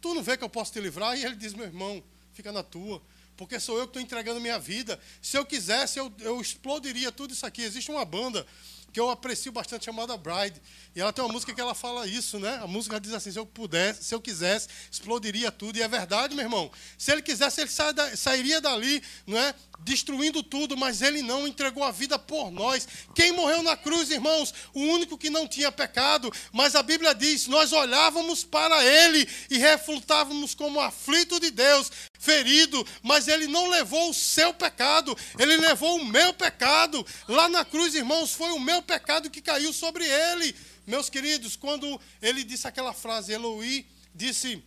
Tu 0.00 0.12
não 0.12 0.22
vê 0.22 0.36
que 0.36 0.42
eu 0.42 0.48
posso 0.48 0.72
te 0.72 0.80
livrar? 0.80 1.16
E 1.16 1.24
ele 1.24 1.36
diz: 1.36 1.54
Meu 1.54 1.66
irmão, 1.66 2.02
fica 2.32 2.50
na 2.50 2.64
tua 2.64 3.00
porque 3.40 3.58
sou 3.58 3.78
eu 3.78 3.84
que 3.84 3.88
estou 3.92 4.02
entregando 4.02 4.38
minha 4.38 4.58
vida. 4.58 5.00
Se 5.22 5.34
eu 5.34 5.46
quisesse, 5.46 5.98
eu, 5.98 6.12
eu 6.18 6.38
explodiria 6.42 7.10
tudo 7.10 7.32
isso 7.32 7.46
aqui. 7.46 7.62
Existe 7.62 7.90
uma 7.90 8.04
banda 8.04 8.46
que 8.92 9.00
eu 9.00 9.10
aprecio 9.10 9.52
bastante 9.52 9.84
chamada 9.84 10.16
Bride. 10.16 10.60
E 10.94 11.00
ela 11.00 11.12
tem 11.12 11.24
uma 11.24 11.32
música 11.32 11.54
que 11.54 11.60
ela 11.60 11.74
fala 11.74 12.06
isso, 12.06 12.38
né? 12.38 12.58
A 12.62 12.66
música 12.66 13.00
diz 13.00 13.12
assim: 13.12 13.30
se 13.30 13.38
eu 13.38 13.46
pudesse, 13.46 14.04
se 14.04 14.14
eu 14.14 14.20
quisesse, 14.20 14.68
explodiria 14.90 15.50
tudo. 15.50 15.76
E 15.78 15.82
é 15.82 15.88
verdade, 15.88 16.34
meu 16.34 16.44
irmão. 16.44 16.70
Se 16.98 17.12
ele 17.12 17.22
quisesse, 17.22 17.60
ele 17.60 17.70
sairia 18.16 18.60
dali, 18.60 19.02
não 19.26 19.38
é? 19.38 19.54
Destruindo 19.80 20.42
tudo, 20.42 20.76
mas 20.76 21.00
ele 21.00 21.22
não 21.22 21.46
entregou 21.46 21.84
a 21.84 21.90
vida 21.90 22.18
por 22.18 22.50
nós. 22.50 22.86
Quem 23.14 23.32
morreu 23.32 23.62
na 23.62 23.76
cruz, 23.76 24.10
irmãos? 24.10 24.52
O 24.74 24.80
único 24.80 25.16
que 25.16 25.30
não 25.30 25.46
tinha 25.46 25.72
pecado. 25.72 26.30
Mas 26.52 26.74
a 26.74 26.82
Bíblia 26.82 27.14
diz: 27.14 27.46
nós 27.46 27.72
olhávamos 27.72 28.44
para 28.44 28.84
ele 28.84 29.26
e 29.48 29.58
refutávamos 29.58 30.54
como 30.54 30.80
aflito 30.80 31.38
de 31.40 31.50
Deus, 31.50 31.90
ferido, 32.18 32.86
mas 33.02 33.28
ele 33.28 33.46
não 33.46 33.68
levou 33.68 34.10
o 34.10 34.14
seu 34.14 34.52
pecado, 34.52 35.16
ele 35.38 35.56
levou 35.56 35.96
o 35.96 36.04
meu 36.04 36.34
pecado. 36.34 37.06
Lá 37.28 37.48
na 37.48 37.64
cruz, 37.64 37.94
irmãos, 37.94 38.32
foi 38.32 38.50
o 38.50 38.60
meu 38.60 38.79
pecado 38.82 39.30
que 39.30 39.40
caiu 39.40 39.72
sobre 39.72 40.04
ele. 40.04 40.54
Meus 40.86 41.08
queridos, 41.08 41.56
quando 41.56 42.00
ele 42.20 42.44
disse 42.44 42.66
aquela 42.66 42.92
frase, 42.92 43.32
Eloi, 43.32 43.86
disse 44.14 44.62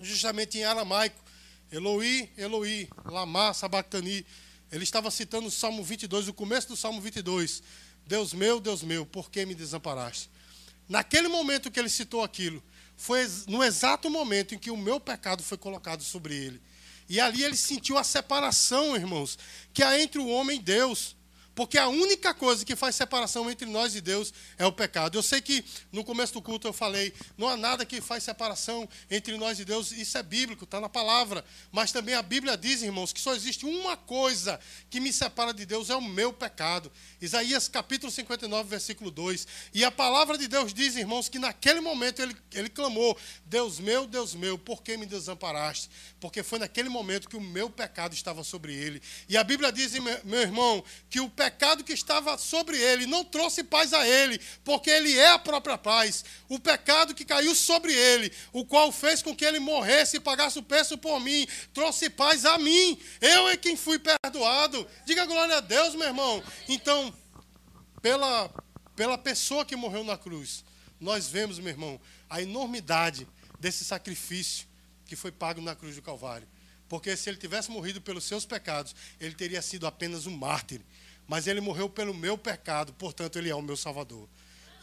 justamente 0.00 0.58
em 0.58 0.64
aramaico, 0.64 1.22
Eloi, 1.70 2.30
Eloi, 2.36 2.88
lama 3.04 3.52
sabachthani. 3.52 4.24
Ele 4.70 4.84
estava 4.84 5.10
citando 5.10 5.48
o 5.48 5.50
Salmo 5.50 5.82
22, 5.82 6.28
o 6.28 6.32
começo 6.34 6.68
do 6.68 6.76
Salmo 6.76 7.00
22. 7.00 7.62
Deus 8.06 8.32
meu, 8.32 8.60
Deus 8.60 8.82
meu, 8.82 9.06
por 9.06 9.30
que 9.30 9.46
me 9.46 9.54
desamparaste? 9.54 10.30
Naquele 10.88 11.28
momento 11.28 11.70
que 11.70 11.80
ele 11.80 11.88
citou 11.88 12.22
aquilo, 12.22 12.62
foi 12.96 13.26
no 13.46 13.62
exato 13.62 14.10
momento 14.10 14.54
em 14.54 14.58
que 14.58 14.70
o 14.70 14.76
meu 14.76 15.00
pecado 15.00 15.42
foi 15.42 15.56
colocado 15.56 16.02
sobre 16.02 16.34
ele. 16.34 16.60
E 17.08 17.20
ali 17.20 17.42
ele 17.42 17.56
sentiu 17.56 17.98
a 17.98 18.04
separação, 18.04 18.96
irmãos, 18.96 19.38
que 19.72 19.82
há 19.82 20.00
entre 20.00 20.18
o 20.18 20.28
homem 20.28 20.58
e 20.58 20.62
Deus. 20.62 21.16
Porque 21.54 21.78
a 21.78 21.88
única 21.88 22.34
coisa 22.34 22.64
que 22.64 22.74
faz 22.74 22.96
separação 22.96 23.48
entre 23.50 23.66
nós 23.66 23.94
e 23.94 24.00
Deus 24.00 24.32
é 24.58 24.66
o 24.66 24.72
pecado. 24.72 25.16
Eu 25.16 25.22
sei 25.22 25.40
que 25.40 25.64
no 25.92 26.02
começo 26.04 26.32
do 26.32 26.42
culto 26.42 26.66
eu 26.66 26.72
falei, 26.72 27.14
não 27.38 27.48
há 27.48 27.56
nada 27.56 27.86
que 27.86 28.00
faz 28.00 28.24
separação 28.24 28.88
entre 29.08 29.36
nós 29.36 29.60
e 29.60 29.64
Deus, 29.64 29.92
isso 29.92 30.18
é 30.18 30.22
bíblico, 30.22 30.64
está 30.64 30.80
na 30.80 30.88
palavra. 30.88 31.44
Mas 31.70 31.92
também 31.92 32.14
a 32.14 32.22
Bíblia 32.22 32.56
diz, 32.56 32.82
irmãos, 32.82 33.12
que 33.12 33.20
só 33.20 33.34
existe 33.34 33.64
uma 33.64 33.96
coisa 33.96 34.58
que 34.90 34.98
me 34.98 35.12
separa 35.12 35.54
de 35.54 35.64
Deus, 35.64 35.90
é 35.90 35.96
o 35.96 36.02
meu 36.02 36.32
pecado. 36.32 36.90
Isaías 37.20 37.68
capítulo 37.68 38.10
59, 38.10 38.68
versículo 38.68 39.10
2. 39.10 39.46
E 39.72 39.84
a 39.84 39.90
palavra 39.90 40.36
de 40.36 40.48
Deus 40.48 40.74
diz, 40.74 40.96
irmãos, 40.96 41.28
que 41.28 41.38
naquele 41.38 41.80
momento 41.80 42.20
ele, 42.20 42.36
ele 42.52 42.68
clamou: 42.68 43.16
Deus 43.46 43.78
meu, 43.78 44.06
Deus 44.06 44.34
meu, 44.34 44.58
por 44.58 44.82
que 44.82 44.96
me 44.96 45.06
desamparaste? 45.06 45.88
Porque 46.18 46.42
foi 46.42 46.58
naquele 46.58 46.88
momento 46.88 47.28
que 47.28 47.36
o 47.36 47.40
meu 47.40 47.70
pecado 47.70 48.12
estava 48.12 48.42
sobre 48.42 48.74
ele. 48.74 49.00
E 49.28 49.36
a 49.36 49.44
Bíblia 49.44 49.70
diz, 49.70 49.92
meu 50.24 50.40
irmão, 50.40 50.82
que 51.08 51.20
o 51.20 51.30
pecado 51.30 51.43
pecado 51.44 51.84
que 51.84 51.92
estava 51.92 52.38
sobre 52.38 52.80
ele 52.80 53.04
não 53.06 53.22
trouxe 53.22 53.62
paz 53.62 53.92
a 53.92 54.08
ele, 54.08 54.40
porque 54.64 54.88
ele 54.88 55.14
é 55.18 55.28
a 55.28 55.38
própria 55.38 55.76
paz. 55.76 56.24
O 56.48 56.58
pecado 56.58 57.14
que 57.14 57.22
caiu 57.22 57.54
sobre 57.54 57.92
ele, 57.92 58.32
o 58.50 58.64
qual 58.64 58.90
fez 58.90 59.20
com 59.20 59.36
que 59.36 59.44
ele 59.44 59.58
morresse 59.58 60.16
e 60.16 60.20
pagasse 60.20 60.58
o 60.58 60.62
preço 60.62 60.96
por 60.96 61.20
mim, 61.20 61.46
trouxe 61.74 62.08
paz 62.08 62.46
a 62.46 62.56
mim. 62.56 62.98
Eu 63.20 63.48
é 63.48 63.58
quem 63.58 63.76
fui 63.76 63.98
perdoado. 63.98 64.86
Diga 65.04 65.26
glória 65.26 65.58
a 65.58 65.60
Deus, 65.60 65.94
meu 65.94 66.06
irmão. 66.06 66.42
Então, 66.66 67.14
pela, 68.00 68.50
pela 68.96 69.18
pessoa 69.18 69.66
que 69.66 69.76
morreu 69.76 70.02
na 70.02 70.16
cruz, 70.16 70.64
nós 70.98 71.28
vemos, 71.28 71.58
meu 71.58 71.68
irmão, 71.68 72.00
a 72.30 72.40
enormidade 72.40 73.28
desse 73.60 73.84
sacrifício 73.84 74.66
que 75.04 75.14
foi 75.14 75.30
pago 75.30 75.60
na 75.60 75.74
cruz 75.74 75.94
do 75.94 76.00
Calvário. 76.00 76.48
Porque 76.88 77.14
se 77.16 77.28
ele 77.28 77.36
tivesse 77.36 77.70
morrido 77.70 78.00
pelos 78.00 78.24
seus 78.24 78.46
pecados, 78.46 78.94
ele 79.20 79.34
teria 79.34 79.60
sido 79.60 79.86
apenas 79.86 80.26
um 80.26 80.34
mártir. 80.34 80.80
Mas 81.26 81.46
ele 81.46 81.60
morreu 81.60 81.88
pelo 81.88 82.12
meu 82.14 82.36
pecado, 82.36 82.92
portanto, 82.94 83.38
ele 83.38 83.48
é 83.48 83.54
o 83.54 83.62
meu 83.62 83.76
Salvador. 83.76 84.28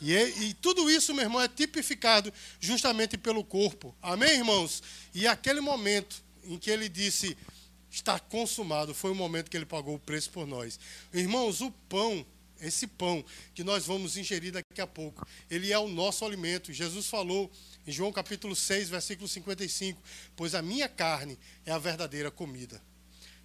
E, 0.01 0.13
e, 0.13 0.53
tudo 0.55 0.89
isso, 0.89 1.13
meu 1.13 1.23
irmão, 1.23 1.39
é 1.39 1.47
tipificado 1.47 2.33
justamente 2.59 3.17
pelo 3.17 3.43
corpo. 3.43 3.95
Amém, 4.01 4.37
irmãos? 4.37 4.81
E 5.13 5.27
aquele 5.27 5.61
momento 5.61 6.23
em 6.43 6.57
que 6.57 6.71
ele 6.71 6.89
disse, 6.89 7.37
está 7.91 8.19
consumado, 8.19 8.95
foi 8.95 9.11
o 9.11 9.15
momento 9.15 9.51
que 9.51 9.55
ele 9.55 9.65
pagou 9.65 9.95
o 9.95 9.99
preço 9.99 10.31
por 10.31 10.47
nós. 10.47 10.79
Irmãos, 11.13 11.61
o 11.61 11.69
pão, 11.87 12.25
esse 12.59 12.87
pão 12.87 13.23
que 13.53 13.63
nós 13.63 13.85
vamos 13.85 14.17
ingerir 14.17 14.51
daqui 14.51 14.81
a 14.81 14.87
pouco, 14.87 15.27
ele 15.49 15.71
é 15.71 15.77
o 15.77 15.87
nosso 15.87 16.25
alimento. 16.25 16.73
Jesus 16.73 17.05
falou 17.05 17.51
em 17.85 17.91
João 17.91 18.11
capítulo 18.11 18.55
6, 18.55 18.89
versículo 18.89 19.27
55, 19.27 20.01
pois 20.35 20.55
a 20.55 20.63
minha 20.63 20.89
carne 20.89 21.37
é 21.63 21.71
a 21.71 21.77
verdadeira 21.77 22.31
comida. 22.31 22.81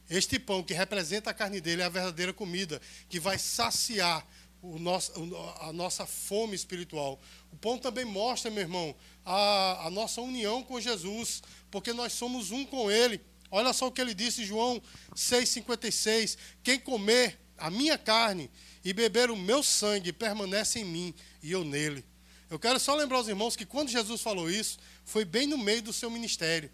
Este 0.08 0.38
pão 0.38 0.62
que 0.62 0.74
representa 0.74 1.30
a 1.30 1.34
carne 1.34 1.60
dele 1.60 1.82
é 1.82 1.84
a 1.84 1.90
verdadeira 1.90 2.32
comida, 2.32 2.80
que 3.08 3.18
vai 3.18 3.38
saciar 3.38 4.26
nosso, 4.62 5.12
a 5.60 5.72
nossa 5.72 6.06
fome 6.06 6.54
espiritual. 6.54 7.20
O 7.52 7.56
pão 7.56 7.78
também 7.78 8.04
mostra, 8.04 8.50
meu 8.50 8.62
irmão, 8.62 8.94
a, 9.24 9.86
a 9.86 9.90
nossa 9.90 10.20
união 10.20 10.62
com 10.62 10.80
Jesus, 10.80 11.42
porque 11.70 11.92
nós 11.92 12.12
somos 12.12 12.50
um 12.50 12.64
com 12.64 12.90
Ele. 12.90 13.20
Olha 13.50 13.72
só 13.72 13.86
o 13.86 13.92
que 13.92 14.00
ele 14.00 14.14
disse, 14.14 14.44
João 14.44 14.82
6,56: 15.14 16.36
Quem 16.62 16.78
comer 16.78 17.38
a 17.56 17.70
minha 17.70 17.96
carne 17.96 18.50
e 18.84 18.92
beber 18.92 19.30
o 19.30 19.36
meu 19.36 19.62
sangue 19.62 20.12
permanece 20.12 20.80
em 20.80 20.84
mim 20.84 21.14
e 21.42 21.52
eu 21.52 21.64
nele. 21.64 22.04
Eu 22.50 22.58
quero 22.58 22.78
só 22.78 22.94
lembrar 22.94 23.18
aos 23.18 23.28
irmãos 23.28 23.56
que 23.56 23.66
quando 23.66 23.88
Jesus 23.88 24.20
falou 24.20 24.50
isso, 24.50 24.78
foi 25.04 25.24
bem 25.24 25.46
no 25.46 25.58
meio 25.58 25.82
do 25.82 25.92
seu 25.92 26.10
ministério. 26.10 26.70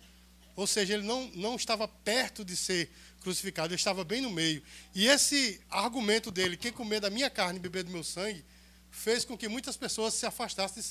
Ou 0.54 0.66
seja, 0.66 0.94
ele 0.94 1.02
não, 1.02 1.30
não 1.34 1.56
estava 1.56 1.88
perto 1.88 2.44
de 2.44 2.56
ser 2.56 2.90
crucificado, 3.20 3.68
ele 3.68 3.76
estava 3.80 4.04
bem 4.04 4.20
no 4.20 4.30
meio. 4.30 4.62
E 4.94 5.06
esse 5.06 5.60
argumento 5.70 6.30
dele, 6.30 6.56
quem 6.56 6.72
comer 6.72 7.00
da 7.00 7.08
minha 7.08 7.30
carne 7.30 7.58
e 7.58 7.62
beber 7.62 7.84
do 7.84 7.90
meu 7.90 8.04
sangue, 8.04 8.44
fez 8.90 9.24
com 9.24 9.36
que 9.36 9.48
muitas 9.48 9.76
pessoas 9.76 10.14
se 10.14 10.26
afastassem. 10.26 10.82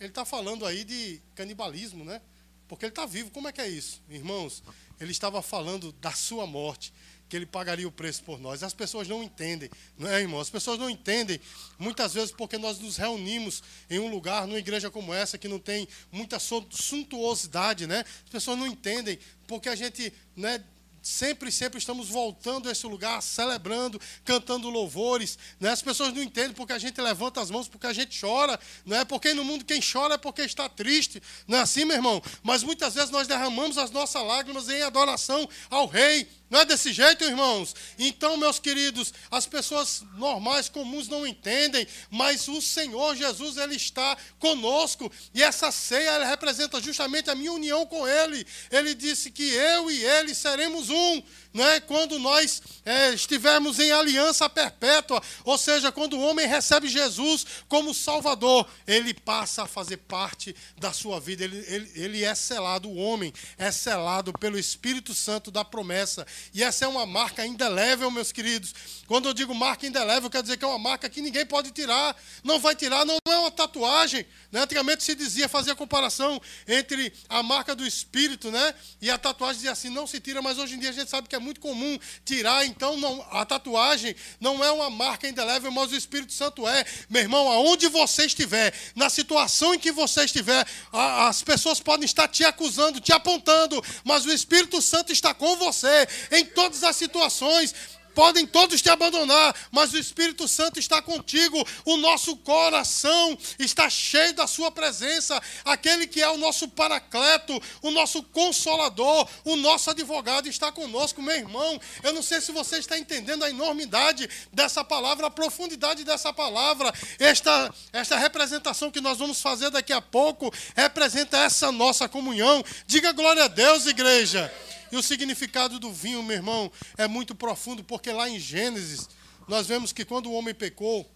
Ele 0.00 0.08
está 0.08 0.24
falando 0.24 0.66
aí 0.66 0.84
de 0.84 1.20
canibalismo, 1.34 2.04
né? 2.04 2.20
Porque 2.66 2.84
ele 2.84 2.90
está 2.90 3.06
vivo. 3.06 3.30
Como 3.30 3.46
é 3.48 3.52
que 3.52 3.60
é 3.60 3.68
isso? 3.68 4.02
Irmãos, 4.10 4.62
ele 5.00 5.12
estava 5.12 5.40
falando 5.40 5.92
da 5.92 6.12
sua 6.12 6.46
morte, 6.46 6.92
que 7.28 7.36
ele 7.36 7.46
pagaria 7.46 7.86
o 7.86 7.92
preço 7.92 8.22
por 8.22 8.38
nós. 8.38 8.62
As 8.62 8.74
pessoas 8.74 9.08
não 9.08 9.22
entendem, 9.22 9.70
não 9.98 10.08
é, 10.08 10.20
irmão? 10.20 10.40
As 10.40 10.50
pessoas 10.50 10.78
não 10.78 10.88
entendem, 10.88 11.40
muitas 11.78 12.14
vezes, 12.14 12.30
porque 12.32 12.58
nós 12.58 12.78
nos 12.78 12.96
reunimos 12.96 13.62
em 13.90 13.98
um 13.98 14.08
lugar, 14.08 14.46
numa 14.46 14.58
igreja 14.58 14.90
como 14.90 15.12
essa, 15.12 15.38
que 15.38 15.48
não 15.48 15.58
tem 15.58 15.88
muita 16.10 16.38
suntuosidade, 16.38 17.86
né? 17.86 18.04
As 18.24 18.30
pessoas 18.30 18.58
não 18.58 18.66
entendem, 18.66 19.18
porque 19.46 19.68
a 19.68 19.74
gente, 19.74 20.12
né, 20.36 20.62
Sempre, 21.06 21.52
sempre 21.52 21.78
estamos 21.78 22.08
voltando 22.08 22.68
a 22.68 22.72
esse 22.72 22.84
lugar, 22.84 23.22
celebrando, 23.22 24.00
cantando 24.24 24.68
louvores. 24.68 25.38
Né? 25.60 25.70
As 25.70 25.80
pessoas 25.80 26.12
não 26.12 26.20
entendem 26.20 26.52
porque 26.52 26.72
a 26.72 26.80
gente 26.80 27.00
levanta 27.00 27.40
as 27.40 27.48
mãos, 27.48 27.68
porque 27.68 27.86
a 27.86 27.92
gente 27.92 28.20
chora. 28.20 28.58
Não 28.84 28.96
é 28.96 29.04
porque 29.04 29.32
no 29.32 29.44
mundo 29.44 29.64
quem 29.64 29.80
chora 29.80 30.14
é 30.14 30.18
porque 30.18 30.42
está 30.42 30.68
triste. 30.68 31.22
Não 31.46 31.58
é 31.58 31.60
assim, 31.60 31.84
meu 31.84 31.94
irmão? 31.94 32.20
Mas 32.42 32.64
muitas 32.64 32.96
vezes 32.96 33.10
nós 33.10 33.28
derramamos 33.28 33.78
as 33.78 33.92
nossas 33.92 34.20
lágrimas 34.20 34.68
em 34.68 34.82
adoração 34.82 35.48
ao 35.70 35.86
Rei. 35.86 36.28
Não 36.48 36.60
é 36.60 36.64
desse 36.64 36.92
jeito, 36.92 37.24
irmãos? 37.24 37.74
Então, 37.98 38.36
meus 38.36 38.60
queridos, 38.60 39.12
as 39.30 39.46
pessoas 39.46 40.04
normais, 40.14 40.68
comuns 40.68 41.08
não 41.08 41.26
entendem, 41.26 41.86
mas 42.08 42.46
o 42.46 42.62
Senhor 42.62 43.16
Jesus, 43.16 43.56
Ele 43.56 43.74
está 43.74 44.16
conosco. 44.38 45.10
E 45.34 45.42
essa 45.42 45.72
ceia, 45.72 46.10
ela 46.10 46.26
representa 46.26 46.80
justamente 46.80 47.28
a 47.30 47.34
minha 47.34 47.52
união 47.52 47.84
com 47.84 48.06
Ele. 48.06 48.46
Ele 48.70 48.94
disse 48.94 49.30
que 49.30 49.42
eu 49.42 49.90
e 49.90 50.04
Ele 50.04 50.34
seremos 50.34 50.88
um 50.88 51.22
é? 51.64 51.80
quando 51.80 52.18
nós 52.18 52.62
é, 52.84 53.12
estivermos 53.12 53.78
em 53.78 53.92
aliança 53.92 54.48
perpétua, 54.48 55.22
ou 55.44 55.56
seja, 55.56 55.92
quando 55.92 56.16
o 56.16 56.20
homem 56.20 56.46
recebe 56.46 56.88
Jesus 56.88 57.46
como 57.68 57.94
Salvador, 57.94 58.66
ele 58.86 59.14
passa 59.14 59.64
a 59.64 59.66
fazer 59.66 59.98
parte 59.98 60.54
da 60.78 60.92
sua 60.92 61.20
vida, 61.20 61.44
ele, 61.44 61.64
ele, 61.68 61.92
ele 61.94 62.24
é 62.24 62.34
selado, 62.34 62.88
o 62.88 62.96
homem 62.96 63.32
é 63.58 63.70
selado 63.70 64.32
pelo 64.32 64.58
Espírito 64.58 65.14
Santo 65.14 65.50
da 65.50 65.64
promessa, 65.64 66.26
e 66.52 66.62
essa 66.62 66.84
é 66.84 66.88
uma 66.88 67.06
marca 67.06 67.46
indelével, 67.46 68.10
meus 68.10 68.32
queridos. 68.32 68.74
Quando 69.06 69.28
eu 69.28 69.34
digo 69.34 69.54
marca 69.54 69.86
indelével, 69.86 70.28
quer 70.28 70.42
dizer 70.42 70.56
que 70.56 70.64
é 70.64 70.68
uma 70.68 70.78
marca 70.78 71.08
que 71.08 71.20
ninguém 71.20 71.46
pode 71.46 71.70
tirar, 71.70 72.16
não 72.42 72.58
vai 72.58 72.74
tirar, 72.74 73.04
não 73.04 73.16
é 73.28 73.36
uma 73.38 73.50
tatuagem. 73.50 74.26
Né? 74.50 74.60
Antigamente 74.60 75.04
se 75.04 75.14
dizia, 75.14 75.48
fazia 75.48 75.74
comparação 75.74 76.40
entre 76.66 77.12
a 77.28 77.42
marca 77.42 77.74
do 77.74 77.86
Espírito 77.86 78.50
né? 78.50 78.74
e 79.00 79.10
a 79.10 79.18
tatuagem, 79.18 79.56
dizia 79.56 79.72
assim, 79.72 79.88
não 79.88 80.06
se 80.06 80.20
tira, 80.20 80.42
mas 80.42 80.58
hoje 80.58 80.74
em 80.74 80.78
dia 80.78 80.90
a 80.90 80.92
gente 80.92 81.10
sabe 81.10 81.28
que 81.28 81.36
é 81.36 81.38
muito 81.46 81.60
comum 81.60 81.98
tirar, 82.24 82.66
então 82.66 82.96
não, 82.96 83.24
a 83.30 83.46
tatuagem 83.46 84.14
não 84.40 84.62
é 84.62 84.70
uma 84.70 84.90
marca 84.90 85.28
indelével, 85.28 85.70
mas 85.70 85.92
o 85.92 85.96
Espírito 85.96 86.32
Santo 86.32 86.66
é. 86.66 86.84
Meu 87.08 87.22
irmão, 87.22 87.48
aonde 87.48 87.88
você 87.88 88.26
estiver, 88.26 88.74
na 88.94 89.08
situação 89.08 89.74
em 89.74 89.78
que 89.78 89.92
você 89.92 90.24
estiver, 90.24 90.66
a, 90.92 91.28
as 91.28 91.42
pessoas 91.42 91.80
podem 91.80 92.04
estar 92.04 92.28
te 92.28 92.44
acusando, 92.44 93.00
te 93.00 93.12
apontando, 93.12 93.82
mas 94.04 94.26
o 94.26 94.32
Espírito 94.32 94.82
Santo 94.82 95.12
está 95.12 95.32
com 95.32 95.56
você 95.56 96.06
em 96.32 96.44
todas 96.44 96.82
as 96.82 96.96
situações 96.96 97.74
podem 98.16 98.46
todos 98.46 98.80
te 98.80 98.88
abandonar, 98.88 99.54
mas 99.70 99.92
o 99.92 99.98
Espírito 99.98 100.48
Santo 100.48 100.80
está 100.80 101.02
contigo. 101.02 101.62
O 101.84 101.98
nosso 101.98 102.34
coração 102.38 103.36
está 103.58 103.90
cheio 103.90 104.32
da 104.32 104.46
Sua 104.46 104.70
presença. 104.70 105.38
Aquele 105.66 106.06
que 106.06 106.22
é 106.22 106.28
o 106.30 106.38
nosso 106.38 106.66
paracleto, 106.66 107.62
o 107.82 107.90
nosso 107.90 108.22
consolador, 108.22 109.28
o 109.44 109.54
nosso 109.56 109.90
advogado 109.90 110.48
está 110.48 110.72
conosco, 110.72 111.20
meu 111.20 111.36
irmão. 111.36 111.78
Eu 112.02 112.14
não 112.14 112.22
sei 112.22 112.40
se 112.40 112.52
você 112.52 112.78
está 112.78 112.98
entendendo 112.98 113.44
a 113.44 113.50
enormidade 113.50 114.30
dessa 114.50 114.82
palavra, 114.82 115.26
a 115.26 115.30
profundidade 115.30 116.02
dessa 116.02 116.32
palavra. 116.32 116.90
Esta, 117.18 117.74
esta 117.92 118.16
representação 118.16 118.90
que 118.90 119.02
nós 119.02 119.18
vamos 119.18 119.42
fazer 119.42 119.68
daqui 119.68 119.92
a 119.92 120.00
pouco 120.00 120.50
representa 120.74 121.36
essa 121.36 121.70
nossa 121.70 122.08
comunhão. 122.08 122.64
Diga 122.86 123.12
glória 123.12 123.44
a 123.44 123.48
Deus, 123.48 123.84
igreja. 123.84 124.50
E 124.90 124.96
o 124.96 125.02
significado 125.02 125.78
do 125.78 125.92
vinho, 125.92 126.22
meu 126.22 126.36
irmão, 126.36 126.70
é 126.96 127.08
muito 127.08 127.34
profundo, 127.34 127.82
porque 127.82 128.12
lá 128.12 128.28
em 128.28 128.38
Gênesis, 128.38 129.08
nós 129.48 129.66
vemos 129.66 129.92
que 129.92 130.04
quando 130.04 130.30
o 130.30 130.32
homem 130.32 130.54
pecou, 130.54 131.10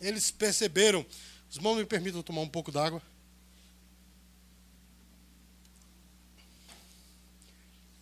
eles 0.00 0.30
perceberam. 0.30 1.04
Os 1.48 1.56
irmãos 1.56 1.76
me 1.76 1.84
permitam 1.84 2.22
tomar 2.22 2.40
um 2.42 2.48
pouco 2.48 2.72
d'água. 2.72 3.02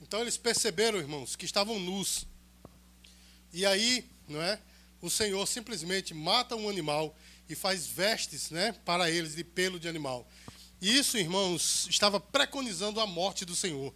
Então 0.00 0.20
eles 0.20 0.36
perceberam, 0.36 0.98
irmãos, 0.98 1.36
que 1.36 1.44
estavam 1.44 1.78
nus. 1.78 2.26
E 3.52 3.66
aí, 3.66 4.08
não 4.26 4.40
é? 4.40 4.58
O 5.02 5.10
Senhor 5.10 5.46
simplesmente 5.46 6.14
mata 6.14 6.56
um 6.56 6.68
animal 6.68 7.14
e 7.48 7.54
faz 7.54 7.86
vestes, 7.86 8.50
né, 8.50 8.72
para 8.84 9.10
eles 9.10 9.34
de 9.34 9.44
pelo 9.44 9.78
de 9.78 9.88
animal. 9.88 10.26
E 10.80 10.96
isso, 10.96 11.16
irmãos, 11.18 11.86
estava 11.88 12.18
preconizando 12.20 13.00
a 13.00 13.06
morte 13.06 13.44
do 13.44 13.54
Senhor 13.54 13.94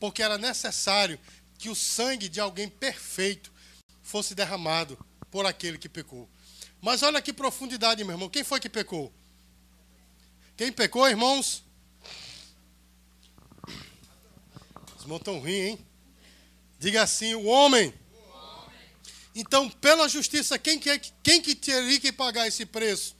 porque 0.00 0.22
era 0.22 0.38
necessário 0.38 1.20
que 1.58 1.68
o 1.68 1.74
sangue 1.74 2.28
de 2.28 2.40
alguém 2.40 2.68
perfeito 2.68 3.52
fosse 4.02 4.34
derramado 4.34 4.98
por 5.30 5.44
aquele 5.44 5.78
que 5.78 5.88
pecou. 5.88 6.28
Mas 6.80 7.02
olha 7.02 7.20
que 7.20 7.32
profundidade, 7.32 8.02
meu 8.02 8.14
irmão. 8.14 8.30
Quem 8.30 8.42
foi 8.42 8.58
que 8.58 8.68
pecou? 8.68 9.12
Quem 10.56 10.72
pecou, 10.72 11.06
irmãos? 11.06 11.62
Os 14.96 15.16
estão 15.16 15.40
rindo, 15.40 15.50
hein? 15.50 15.86
Diga 16.78 17.02
assim: 17.02 17.34
o 17.34 17.44
homem. 17.44 17.92
Então, 19.34 19.68
pela 19.68 20.08
justiça, 20.08 20.58
quem 20.58 20.78
que, 20.78 20.90
é, 20.90 20.98
quem 21.22 21.40
que 21.40 21.54
teria 21.54 22.00
que 22.00 22.10
pagar 22.10 22.48
esse 22.48 22.66
preço? 22.66 23.14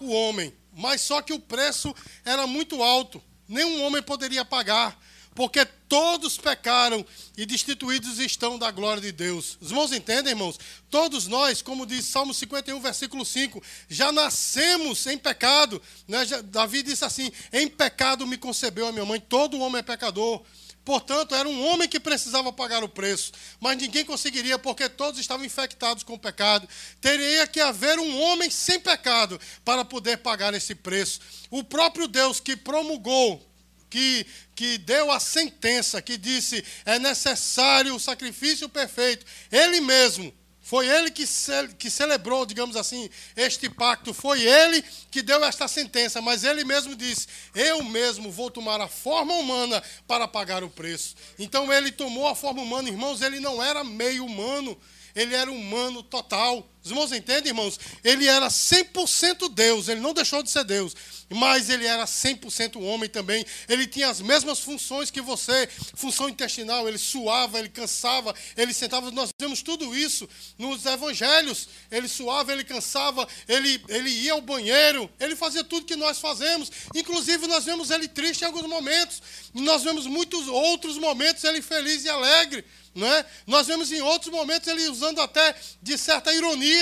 O 0.00 0.10
homem. 0.10 0.54
Mas 0.72 1.00
só 1.00 1.22
que 1.22 1.32
o 1.32 1.40
preço 1.40 1.94
era 2.24 2.46
muito 2.46 2.82
alto. 2.82 3.22
Nenhum 3.48 3.82
homem 3.82 4.02
poderia 4.02 4.44
pagar 4.44 4.98
porque 5.34 5.64
todos 5.88 6.38
pecaram 6.38 7.04
e 7.36 7.44
destituídos 7.44 8.18
estão 8.18 8.58
da 8.58 8.70
glória 8.70 9.02
de 9.02 9.12
Deus. 9.12 9.58
Os 9.60 9.70
irmãos 9.70 9.92
entendem, 9.92 10.32
irmãos? 10.32 10.58
Todos 10.88 11.26
nós, 11.26 11.60
como 11.60 11.84
diz 11.84 12.04
Salmo 12.04 12.32
51, 12.32 12.80
versículo 12.80 13.24
5, 13.24 13.62
já 13.88 14.12
nascemos 14.12 15.06
em 15.06 15.18
pecado. 15.18 15.82
Né? 16.06 16.24
Davi 16.44 16.82
disse 16.82 17.04
assim: 17.04 17.30
Em 17.52 17.68
pecado 17.68 18.26
me 18.26 18.36
concebeu 18.36 18.86
a 18.86 18.92
minha 18.92 19.04
mãe, 19.04 19.20
todo 19.20 19.58
homem 19.58 19.80
é 19.80 19.82
pecador. 19.82 20.42
Portanto, 20.84 21.34
era 21.34 21.48
um 21.48 21.66
homem 21.66 21.88
que 21.88 21.98
precisava 21.98 22.52
pagar 22.52 22.84
o 22.84 22.88
preço, 22.88 23.32
mas 23.58 23.78
ninguém 23.78 24.04
conseguiria 24.04 24.58
porque 24.58 24.86
todos 24.86 25.18
estavam 25.18 25.46
infectados 25.46 26.02
com 26.02 26.12
o 26.12 26.18
pecado. 26.18 26.68
Teria 27.00 27.46
que 27.46 27.58
haver 27.58 27.98
um 27.98 28.20
homem 28.20 28.50
sem 28.50 28.78
pecado 28.78 29.40
para 29.64 29.82
poder 29.82 30.18
pagar 30.18 30.52
esse 30.52 30.74
preço. 30.74 31.20
O 31.50 31.64
próprio 31.64 32.06
Deus 32.06 32.38
que 32.38 32.54
promulgou 32.54 33.53
que, 33.94 34.26
que 34.56 34.76
deu 34.76 35.12
a 35.12 35.20
sentença, 35.20 36.02
que 36.02 36.16
disse 36.16 36.64
é 36.84 36.98
necessário 36.98 37.94
o 37.94 38.00
sacrifício 38.00 38.68
perfeito, 38.68 39.24
ele 39.52 39.80
mesmo 39.80 40.34
Foi 40.60 40.88
ele 40.88 41.10
que, 41.10 41.26
ce 41.26 41.68
que 41.78 41.90
celebrou, 41.90 42.46
digamos 42.46 42.74
assim, 42.74 43.10
este 43.36 43.68
pacto. 43.68 44.14
Foi 44.14 44.40
ele 44.40 44.82
que 45.10 45.20
deu 45.20 45.44
esta 45.44 45.68
sentença. 45.68 46.22
Mas 46.22 46.42
ele 46.42 46.64
mesmo 46.64 46.96
disse: 46.96 47.28
Eu 47.54 47.84
mesmo 47.84 48.32
vou 48.32 48.50
tomar 48.50 48.80
a 48.80 48.88
forma 48.88 49.34
humana 49.34 49.82
para 50.08 50.26
pagar 50.26 50.64
o 50.64 50.70
preço. 50.70 51.14
Então 51.38 51.70
ele 51.70 51.92
tomou 51.92 52.26
a 52.26 52.34
forma 52.34 52.62
humana, 52.62 52.88
irmãos. 52.88 53.20
Ele 53.20 53.40
não 53.40 53.62
era 53.62 53.84
meio 53.84 54.24
humano, 54.24 54.74
ele 55.14 55.34
era 55.34 55.52
humano 55.52 56.02
total. 56.02 56.66
Os 56.84 56.90
irmãos 56.90 57.12
entendem, 57.12 57.48
irmãos? 57.48 57.80
Ele 58.04 58.28
era 58.28 58.48
100% 58.48 59.48
Deus, 59.54 59.88
ele 59.88 60.02
não 60.02 60.12
deixou 60.12 60.42
de 60.42 60.50
ser 60.50 60.64
Deus, 60.64 60.94
mas 61.30 61.70
ele 61.70 61.86
era 61.86 62.04
100% 62.04 62.78
homem 62.82 63.08
também. 63.08 63.42
Ele 63.66 63.86
tinha 63.86 64.10
as 64.10 64.20
mesmas 64.20 64.58
funções 64.58 65.10
que 65.10 65.22
você, 65.22 65.66
função 65.94 66.28
intestinal, 66.28 66.86
ele 66.86 66.98
suava, 66.98 67.58
ele 67.58 67.70
cansava, 67.70 68.34
ele 68.54 68.74
sentava. 68.74 69.10
Nós 69.10 69.30
vemos 69.40 69.62
tudo 69.62 69.96
isso 69.96 70.28
nos 70.58 70.84
evangelhos. 70.84 71.70
Ele 71.90 72.06
suava, 72.06 72.52
ele 72.52 72.64
cansava, 72.64 73.26
ele, 73.48 73.82
ele 73.88 74.10
ia 74.10 74.34
ao 74.34 74.42
banheiro, 74.42 75.10
ele 75.18 75.34
fazia 75.34 75.64
tudo 75.64 75.86
que 75.86 75.96
nós 75.96 76.18
fazemos. 76.18 76.70
Inclusive, 76.94 77.46
nós 77.46 77.64
vemos 77.64 77.90
ele 77.90 78.08
triste 78.08 78.42
em 78.42 78.44
alguns 78.44 78.68
momentos, 78.68 79.22
nós 79.54 79.82
vemos 79.82 80.06
muitos 80.06 80.48
outros 80.48 80.98
momentos 80.98 81.44
ele 81.44 81.62
feliz 81.62 82.04
e 82.04 82.10
alegre. 82.10 82.62
Não 82.94 83.08
é? 83.08 83.26
Nós 83.44 83.66
vemos 83.66 83.90
em 83.90 84.00
outros 84.00 84.32
momentos 84.32 84.68
ele 84.68 84.86
usando 84.88 85.20
até 85.20 85.54
de 85.82 85.98
certa 85.98 86.32
ironia. 86.32 86.73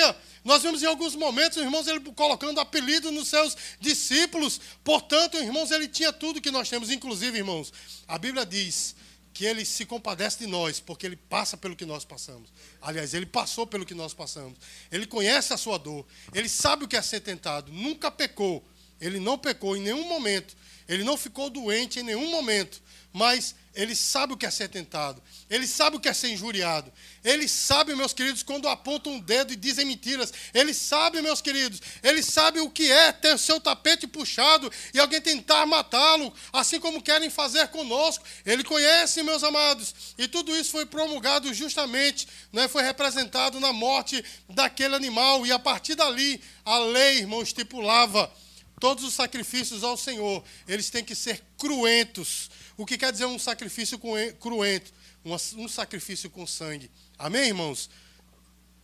Nós 0.44 0.62
vemos 0.62 0.82
em 0.82 0.86
alguns 0.86 1.14
momentos, 1.14 1.58
irmãos, 1.58 1.86
ele 1.86 2.00
colocando 2.00 2.58
apelido 2.60 3.12
nos 3.12 3.28
seus 3.28 3.56
discípulos. 3.80 4.60
Portanto, 4.82 5.36
irmãos, 5.36 5.70
ele 5.70 5.86
tinha 5.86 6.12
tudo 6.12 6.40
que 6.40 6.50
nós 6.50 6.68
temos. 6.68 6.90
Inclusive, 6.90 7.38
irmãos, 7.38 7.72
a 8.08 8.18
Bíblia 8.18 8.44
diz 8.44 8.96
que 9.32 9.46
ele 9.46 9.64
se 9.64 9.86
compadece 9.86 10.40
de 10.40 10.46
nós, 10.46 10.78
porque 10.78 11.06
ele 11.06 11.16
passa 11.16 11.56
pelo 11.56 11.74
que 11.74 11.86
nós 11.86 12.04
passamos. 12.04 12.52
Aliás, 12.80 13.14
ele 13.14 13.24
passou 13.24 13.66
pelo 13.66 13.86
que 13.86 13.94
nós 13.94 14.12
passamos. 14.12 14.58
Ele 14.90 15.06
conhece 15.06 15.52
a 15.52 15.56
sua 15.56 15.78
dor. 15.78 16.04
Ele 16.34 16.48
sabe 16.48 16.84
o 16.84 16.88
que 16.88 16.96
é 16.96 17.02
ser 17.02 17.20
tentado. 17.20 17.72
Nunca 17.72 18.10
pecou. 18.10 18.64
Ele 19.00 19.18
não 19.18 19.38
pecou 19.38 19.76
em 19.76 19.80
nenhum 19.80 20.06
momento. 20.06 20.56
Ele 20.88 21.04
não 21.04 21.16
ficou 21.16 21.48
doente 21.48 22.00
em 22.00 22.02
nenhum 22.02 22.30
momento. 22.30 22.82
Mas 23.12 23.54
ele 23.74 23.96
sabe 23.96 24.34
o 24.34 24.36
que 24.36 24.44
é 24.44 24.50
ser 24.50 24.68
tentado. 24.68 25.22
Ele 25.48 25.66
sabe 25.66 25.96
o 25.96 26.00
que 26.00 26.08
é 26.08 26.12
ser 26.12 26.28
injuriado. 26.28 26.92
Ele 27.24 27.48
sabe, 27.48 27.94
meus 27.94 28.12
queridos, 28.12 28.42
quando 28.42 28.68
apontam 28.68 29.14
um 29.14 29.20
dedo 29.20 29.52
e 29.52 29.56
dizem 29.56 29.86
mentiras. 29.86 30.32
Ele 30.52 30.74
sabe, 30.74 31.22
meus 31.22 31.40
queridos. 31.40 31.80
Ele 32.02 32.22
sabe 32.22 32.60
o 32.60 32.70
que 32.70 32.90
é 32.90 33.12
ter 33.12 33.34
o 33.34 33.38
seu 33.38 33.58
tapete 33.58 34.06
puxado 34.06 34.70
e 34.92 35.00
alguém 35.00 35.22
tentar 35.22 35.64
matá-lo, 35.64 36.32
assim 36.52 36.78
como 36.78 37.02
querem 37.02 37.30
fazer 37.30 37.68
conosco. 37.68 38.24
Ele 38.44 38.62
conhece, 38.62 39.22
meus 39.22 39.42
amados. 39.42 39.94
E 40.18 40.28
tudo 40.28 40.54
isso 40.54 40.70
foi 40.70 40.84
promulgado 40.84 41.52
justamente, 41.54 42.28
né, 42.52 42.68
foi 42.68 42.82
representado 42.82 43.58
na 43.58 43.72
morte 43.72 44.22
daquele 44.50 44.94
animal. 44.94 45.46
E 45.46 45.52
a 45.52 45.58
partir 45.58 45.94
dali, 45.94 46.42
a 46.62 46.78
lei, 46.78 47.18
irmão, 47.20 47.42
estipulava 47.42 48.30
todos 48.78 49.04
os 49.04 49.14
sacrifícios 49.14 49.82
ao 49.82 49.96
Senhor. 49.96 50.44
Eles 50.68 50.90
têm 50.90 51.04
que 51.04 51.14
ser 51.14 51.42
cruentos 51.56 52.50
o 52.82 52.86
que 52.86 52.98
quer 52.98 53.12
dizer 53.12 53.26
um 53.26 53.38
sacrifício 53.38 53.96
cruento? 54.40 54.92
Um, 55.24 55.68
sacrifício 55.68 56.28
com 56.28 56.44
sangue. 56.44 56.90
Amém, 57.16 57.46
irmãos? 57.46 57.88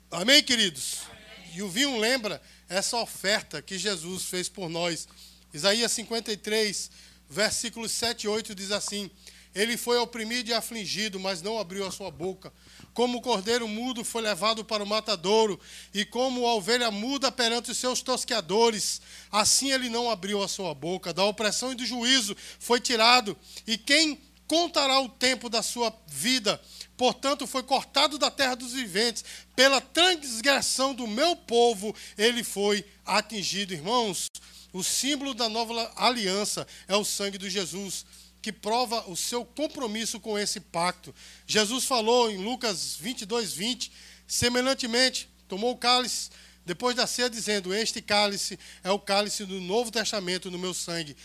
Amém, 0.09 0.41
queridos? 0.41 1.01
Amém. 1.11 1.57
E 1.57 1.63
o 1.63 1.69
vinho 1.69 1.99
lembra 1.99 2.41
essa 2.69 2.97
oferta 2.97 3.61
que 3.61 3.77
Jesus 3.77 4.27
fez 4.27 4.49
por 4.49 4.69
nós. 4.69 5.09
Isaías 5.53 5.91
53, 5.91 6.93
versículos 7.29 7.91
7 7.91 8.23
e 8.23 8.29
8 8.29 8.55
diz 8.55 8.71
assim: 8.71 9.11
Ele 9.55 9.77
foi 9.77 9.99
oprimido 9.99 10.49
e 10.49 10.55
afligido, 10.55 11.19
mas 11.19 11.43
não 11.43 11.59
abriu 11.59 11.87
a 11.87 11.91
sua 11.91 12.11
boca. 12.11 12.53
Como 12.95 13.19
o 13.19 13.21
cordeiro 13.21 13.67
mudo 13.67 14.05
foi 14.05 14.23
levado 14.23 14.65
para 14.65 14.83
o 14.83 14.87
matadouro, 14.87 15.59
e 15.93 16.05
como 16.05 16.47
a 16.47 16.55
ovelha 16.55 16.91
muda 16.91 17.31
perante 17.31 17.71
os 17.71 17.79
seus 17.79 18.03
tosqueadores, 18.03 19.01
assim 19.31 19.73
ele 19.73 19.89
não 19.89 20.11
abriu 20.11 20.43
a 20.43 20.49
sua 20.49 20.75
boca. 20.75 21.13
Da 21.13 21.25
opressão 21.25 21.73
e 21.73 21.75
do 21.75 21.87
juízo 21.87 22.37
foi 22.59 22.81
tirado, 22.81 23.37
e 23.67 23.77
quem 23.79 24.21
contará 24.47 25.01
o 25.01 25.09
tempo 25.09 25.49
da 25.49 25.63
sua 25.63 25.95
vida? 26.07 26.61
Portanto, 26.97 27.47
foi 27.47 27.63
cortado 27.63 28.19
da 28.19 28.31
terra 28.31 28.57
dos 28.57 28.73
viventes, 28.73 29.25
pela 29.55 29.81
transgressão 29.81 30.95
do 30.95 31.07
meu 31.07 31.37
povo, 31.37 31.95
ele 32.17 32.43
foi 32.43 32.85
atingido. 33.07 33.73
Irmãos, 33.73 34.27
o 34.73 34.83
símbolo 34.83 35.35
da 35.35 35.49
nova 35.49 35.93
aliança 35.97 36.67
é 36.87 36.97
o 36.97 37.05
sangue 37.05 37.39
de 37.39 37.49
Jesus 37.49 38.05
que 38.41 38.53
prova 38.53 39.09
o 39.09 39.17
seu 39.17 39.45
compromisso 39.45 40.21
com 40.21 40.39
esse 40.39 40.61
pacto. 40.61 41.15
Jesus 41.47 41.85
falou 41.85 42.31
em 42.31 42.39
Lucas 42.39 42.97
22, 42.97 43.53
20, 43.53 43.93
semelhantemente, 44.27 45.29
tomou 45.49 45.73
o 45.73 45.77
cálice 45.77 46.31
depois 46.69 46.95
da 46.95 47.07
ceia, 47.07 47.31
dizendo: 47.31 47.73
Este 47.73 48.03
cálice 48.03 48.59
é 48.85 48.91
o 48.91 48.99
cálice 48.99 49.47
do 49.47 49.59
Novo 49.59 49.91
Testamento 49.91 50.51
no 50.51 50.59
meu 50.59 50.75
sangue, 50.75 51.17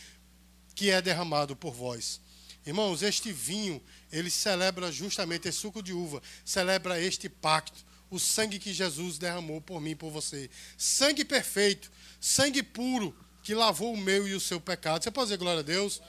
que 0.74 0.90
é 0.90 1.02
derramado 1.02 1.54
por 1.54 1.74
vós. 1.74 2.22
Irmãos, 2.66 3.04
este 3.04 3.34
vinho, 3.34 3.82
ele 4.10 4.32
celebra 4.32 4.90
justamente, 4.90 5.50
esse 5.50 5.58
suco 5.58 5.84
de 5.84 5.92
uva, 5.92 6.24
celebra 6.46 6.98
este 6.98 7.28
pacto, 7.28 7.86
o 8.10 8.18
sangue 8.18 8.58
que 8.58 8.74
Jesus 8.74 9.18
derramou 9.18 9.60
por 9.60 9.82
mim 9.82 9.90
e 9.92 9.96
por 9.96 10.12
você. 10.12 10.50
Sangue 10.78 11.26
perfeito, 11.26 11.92
sangue 12.22 12.64
puro, 12.64 13.14
que 13.44 13.54
lavou 13.54 13.94
o 13.94 13.98
meu 13.98 14.26
e 14.26 14.34
o 14.34 14.40
seu 14.40 14.62
pecado. 14.62 15.04
Você 15.04 15.12
pode 15.12 15.26
dizer 15.26 15.38
glória 15.38 15.60
a 15.60 15.64
Deus? 15.64 16.02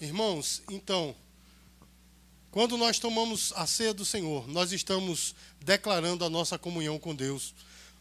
Irmãos, 0.00 0.62
então, 0.70 1.14
quando 2.50 2.78
nós 2.78 2.98
tomamos 2.98 3.52
a 3.54 3.66
ceia 3.66 3.92
do 3.92 4.02
Senhor, 4.02 4.48
nós 4.48 4.72
estamos 4.72 5.34
declarando 5.60 6.24
a 6.24 6.30
nossa 6.30 6.58
comunhão 6.58 6.98
com 6.98 7.14
Deus. 7.14 7.54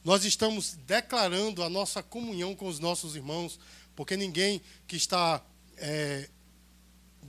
Nós 0.06 0.24
estamos 0.24 0.78
declarando 0.88 1.62
a 1.62 1.70
nossa 1.70 2.02
comunhão 2.02 2.56
com 2.56 2.70
os 2.70 2.80
nossos 2.80 3.18
irmãos, 3.18 3.60
porque 3.98 4.16
ninguém 4.16 4.62
que 4.88 4.96
está, 4.96 5.44
é, 5.76 6.30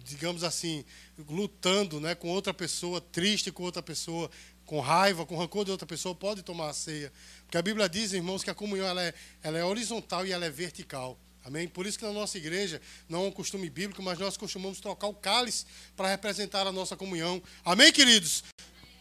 digamos 0.04 0.44
assim, 0.44 0.84
lutando 1.28 2.00
né, 2.00 2.14
com 2.14 2.28
outra 2.28 2.54
pessoa, 2.54 3.00
triste 3.00 3.50
com 3.50 3.64
outra 3.64 3.82
pessoa, 3.82 4.30
com 4.64 4.78
raiva, 4.78 5.26
com 5.26 5.36
rancor 5.36 5.64
de 5.64 5.72
outra 5.72 5.86
pessoa, 5.86 6.14
pode 6.14 6.44
tomar 6.44 6.68
a 6.68 6.72
ceia. 6.72 7.12
Porque 7.42 7.58
a 7.58 7.62
Bíblia 7.62 7.88
diz, 7.88 8.12
irmãos, 8.12 8.44
que 8.44 8.50
a 8.50 8.54
comunhão 8.54 8.86
ela 8.86 9.02
é, 9.02 9.12
ela 9.42 9.58
é 9.58 9.64
horizontal 9.64 10.24
e 10.24 10.30
ela 10.30 10.46
é 10.46 10.50
vertical. 10.50 11.18
Amém? 11.44 11.66
Por 11.66 11.86
isso 11.86 11.98
que 11.98 12.04
na 12.04 12.12
nossa 12.12 12.36
igreja 12.36 12.80
não 13.08 13.24
é 13.24 13.28
um 13.28 13.32
costume 13.32 13.70
bíblico, 13.70 14.02
mas 14.02 14.18
nós 14.18 14.36
costumamos 14.36 14.80
trocar 14.80 15.06
o 15.06 15.14
cálice 15.14 15.64
para 15.96 16.08
representar 16.08 16.66
a 16.66 16.72
nossa 16.72 16.96
comunhão. 16.96 17.42
Amém, 17.64 17.92
queridos? 17.92 18.44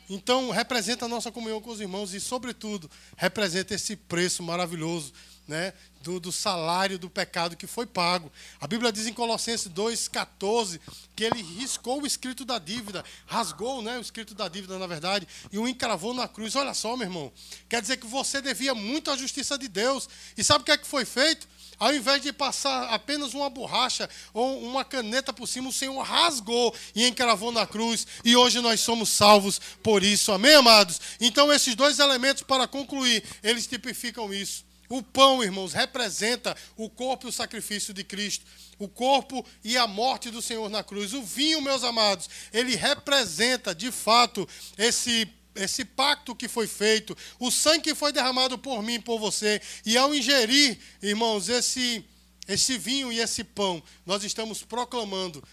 Então, 0.09 0.49
representa 0.49 1.05
a 1.05 1.07
nossa 1.07 1.31
comunhão 1.31 1.61
com 1.61 1.69
os 1.69 1.79
irmãos 1.79 2.13
e, 2.13 2.19
sobretudo, 2.19 2.89
representa 3.15 3.75
esse 3.75 3.95
preço 3.95 4.41
maravilhoso 4.41 5.13
né, 5.49 5.73
do, 6.01 6.19
do, 6.19 6.31
salário 6.31 6.99
do 6.99 7.09
pecado 7.09 7.57
que 7.57 7.65
foi 7.65 7.85
pago. 7.85 8.31
A 8.61 8.67
Bíblia 8.67 8.91
diz 8.91 9.07
em 9.07 9.13
Colossenses 9.13 9.67
2,14 9.67 10.79
que 11.15 11.23
ele 11.23 11.41
riscou 11.41 12.01
o 12.01 12.07
escrito 12.07 12.45
da 12.45 12.59
dívida, 12.59 13.03
rasgou 13.25 13.81
né, 13.81 13.97
o 13.97 14.01
escrito 14.01 14.35
da 14.35 14.47
dívida, 14.47 14.77
na 14.77 14.85
verdade, 14.85 15.27
e 15.51 15.57
o 15.57 15.67
encravou 15.67 16.13
na 16.13 16.27
cruz. 16.27 16.55
Olha 16.55 16.73
só, 16.73 16.95
meu 16.95 17.07
irmão, 17.07 17.33
quer 17.67 17.81
dizer 17.81 17.97
que 17.97 18.05
você 18.05 18.41
devia 18.41 18.75
muito 18.75 19.09
à 19.09 19.17
justiça 19.17 19.57
de 19.57 19.67
Deus. 19.67 20.07
E 20.37 20.43
sabe 20.43 20.61
o 20.61 20.65
que 20.65 20.71
é 20.71 20.77
que 20.77 20.87
foi 20.87 21.03
feito? 21.03 21.47
Ao 21.79 21.93
invés 21.93 22.21
de 22.21 22.31
passar 22.31 22.89
apenas 22.89 23.33
uma 23.33 23.49
borracha 23.49 24.07
ou 24.33 24.61
uma 24.63 24.85
caneta 24.85 25.33
por 25.33 25.47
cima, 25.47 25.69
o 25.69 25.73
Senhor 25.73 25.99
rasgou 26.01 26.75
e 26.93 27.07
encravou 27.07 27.51
na 27.51 27.65
cruz. 27.65 28.05
E 28.23 28.35
hoje 28.35 28.59
nós 28.59 28.81
somos 28.81 29.09
salvos 29.09 29.59
por 29.81 30.03
isso. 30.03 30.31
Amém, 30.31 30.53
amados? 30.53 30.99
Então, 31.19 31.51
esses 31.51 31.75
dois 31.75 31.97
elementos, 31.97 32.43
para 32.43 32.67
concluir, 32.67 33.23
eles 33.41 33.65
tipificam 33.65 34.31
isso. 34.31 34.68
O 34.89 35.03
pão, 35.03 35.43
irmãos, 35.43 35.71
representa 35.71 36.57
o 36.75 36.89
corpo 36.89 37.27
e 37.27 37.29
o 37.29 37.31
sacrifício 37.31 37.93
de 37.93 38.03
Cristo. 38.03 38.43
O 38.79 38.87
corpo 38.87 39.45
e 39.63 39.77
a 39.77 39.85
morte 39.85 40.31
do 40.31 40.41
Senhor 40.41 40.67
na 40.67 40.83
cruz. 40.83 41.13
O 41.13 41.21
vinho, 41.21 41.61
meus 41.61 41.83
amados, 41.83 42.27
ele 42.51 42.75
representa, 42.75 43.75
de 43.75 43.91
fato, 43.91 44.49
esse 44.77 45.31
esse 45.55 45.83
pacto 45.83 46.33
que 46.33 46.47
foi 46.47 46.67
feito, 46.67 47.17
o 47.37 47.51
sangue 47.51 47.81
que 47.81 47.95
foi 47.95 48.13
derramado 48.13 48.57
por 48.57 48.81
mim 48.81 49.01
por 49.01 49.19
você. 49.19 49.61
E 49.85 49.97
ao 49.97 50.13
ingerir, 50.15 50.79
irmãos, 51.01 51.49
esse, 51.49 52.05
esse 52.47 52.77
vinho 52.77 53.11
e 53.11 53.19
esse 53.19 53.43
pão, 53.43 53.83
nós 54.05 54.23
estamos 54.23 54.63
proclamando 54.63 55.43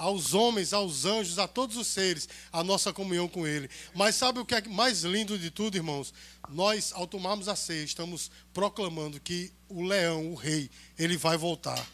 aos 0.00 0.32
homens, 0.32 0.72
aos 0.72 1.04
anjos, 1.04 1.38
a 1.38 1.46
todos 1.46 1.76
os 1.76 1.86
seres, 1.86 2.26
a 2.50 2.64
nossa 2.64 2.90
comunhão 2.90 3.28
com 3.28 3.46
Ele. 3.46 3.68
Mas 3.94 4.14
sabe 4.14 4.38
o 4.38 4.46
que 4.46 4.54
é 4.54 4.62
mais 4.62 5.02
lindo 5.02 5.38
de 5.38 5.50
tudo, 5.50 5.76
irmãos? 5.76 6.14
Nós, 6.52 6.92
ao 6.92 7.06
tomarmos 7.06 7.48
a 7.48 7.56
ceia, 7.56 7.84
estamos 7.84 8.30
proclamando 8.52 9.20
que 9.20 9.52
o 9.68 9.82
leão, 9.82 10.32
o 10.32 10.34
rei, 10.34 10.70
ele 10.98 11.16
vai 11.16 11.36
voltar. 11.36 11.84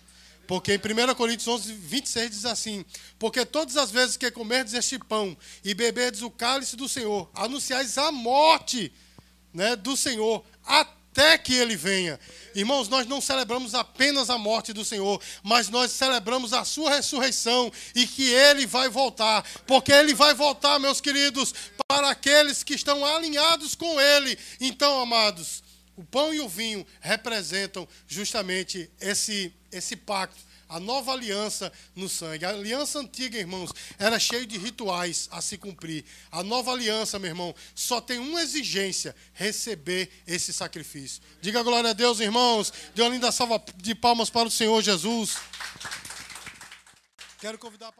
Porque 0.47 0.75
em 0.75 0.79
1 0.79 1.14
Coríntios 1.14 1.49
11, 1.49 1.73
26 1.73 2.31
diz 2.31 2.45
assim: 2.45 2.85
Porque 3.19 3.45
todas 3.45 3.77
as 3.77 3.90
vezes 3.90 4.16
que 4.16 4.31
comerdes 4.31 4.75
este 4.75 4.99
pão 4.99 5.37
e 5.64 5.75
beberdes 5.75 6.23
o 6.23 6.31
cálice 6.31 6.77
do 6.77 6.88
Senhor, 6.88 7.29
anunciais 7.35 7.99
a 7.99 8.12
morte 8.12 8.92
né, 9.53 9.75
do 9.75 9.97
Senhor, 9.97 10.45
até 10.64 10.96
até 11.17 11.39
que 11.39 11.55
ele 11.55 11.75
venha. 11.77 12.21
Irmãos, 12.55 12.89
nós 12.91 13.07
não 13.07 13.23
celebramos 13.23 13.75
apenas 13.75 14.29
a 14.29 14.37
morte 14.37 14.75
do 14.75 14.85
Senhor, 14.85 15.21
mas 15.43 15.71
nós 15.71 15.91
celebramos 15.91 16.53
a 16.53 16.63
sua 16.63 16.91
ressurreição 16.91 17.73
e 17.95 18.07
que 18.07 18.31
ele 18.31 18.67
vai 18.67 18.91
voltar, 18.91 19.43
porque 19.67 19.91
ele 19.91 20.15
vai 20.15 20.35
voltar, 20.35 20.79
meus 20.79 21.01
queridos, 21.01 21.55
para 21.89 22.11
aqueles 22.11 22.63
que 22.63 22.75
estão 22.75 23.05
alinhados 23.05 23.75
com 23.75 23.99
ele. 23.99 24.39
Então, 24.61 25.01
amados, 25.01 25.63
o 25.97 26.05
pão 26.05 26.35
e 26.35 26.41
o 26.41 26.49
vinho 26.49 26.87
representam 27.01 27.89
justamente 28.07 28.91
esse 29.01 29.53
esse 29.73 29.97
pacto 29.97 30.41
a 30.69 30.81
nova 30.81 31.13
aliança 31.13 31.73
no 31.95 32.09
sangue. 32.09 32.45
A 32.45 32.51
aliança 32.51 32.99
antiga, 32.99 33.39
irmãos, 33.39 33.71
era 33.99 34.19
cheia 34.19 34.47
de 34.47 34.59
rituais 34.59 35.29
a 35.31 35.41
se 35.41 35.57
cumprir. 35.57 36.05
A 36.31 36.43
nova 36.43 36.73
aliança, 36.73 37.19
meu 37.19 37.31
irmão, 37.31 37.55
só 37.75 38.01
tem 38.01 38.19
uma 38.19 38.43
exigência: 38.43 39.15
receber 39.33 40.11
esse 40.27 40.53
sacrifício. 40.53 41.23
Diga 41.41 41.63
glória 41.63 41.91
a 41.91 41.93
Deus, 41.93 42.21
irmãos. 42.21 42.73
Dê 42.95 43.03
uma 43.03 43.11
linda 43.11 43.31
salva 43.31 43.63
de 43.77 43.95
palmas 43.95 44.31
para 44.31 44.49
o 44.49 44.51
Senhor 44.51 44.83
Jesus. 44.83 45.37
Quero 47.39 47.59
convidar 47.59 47.89
a 47.89 47.93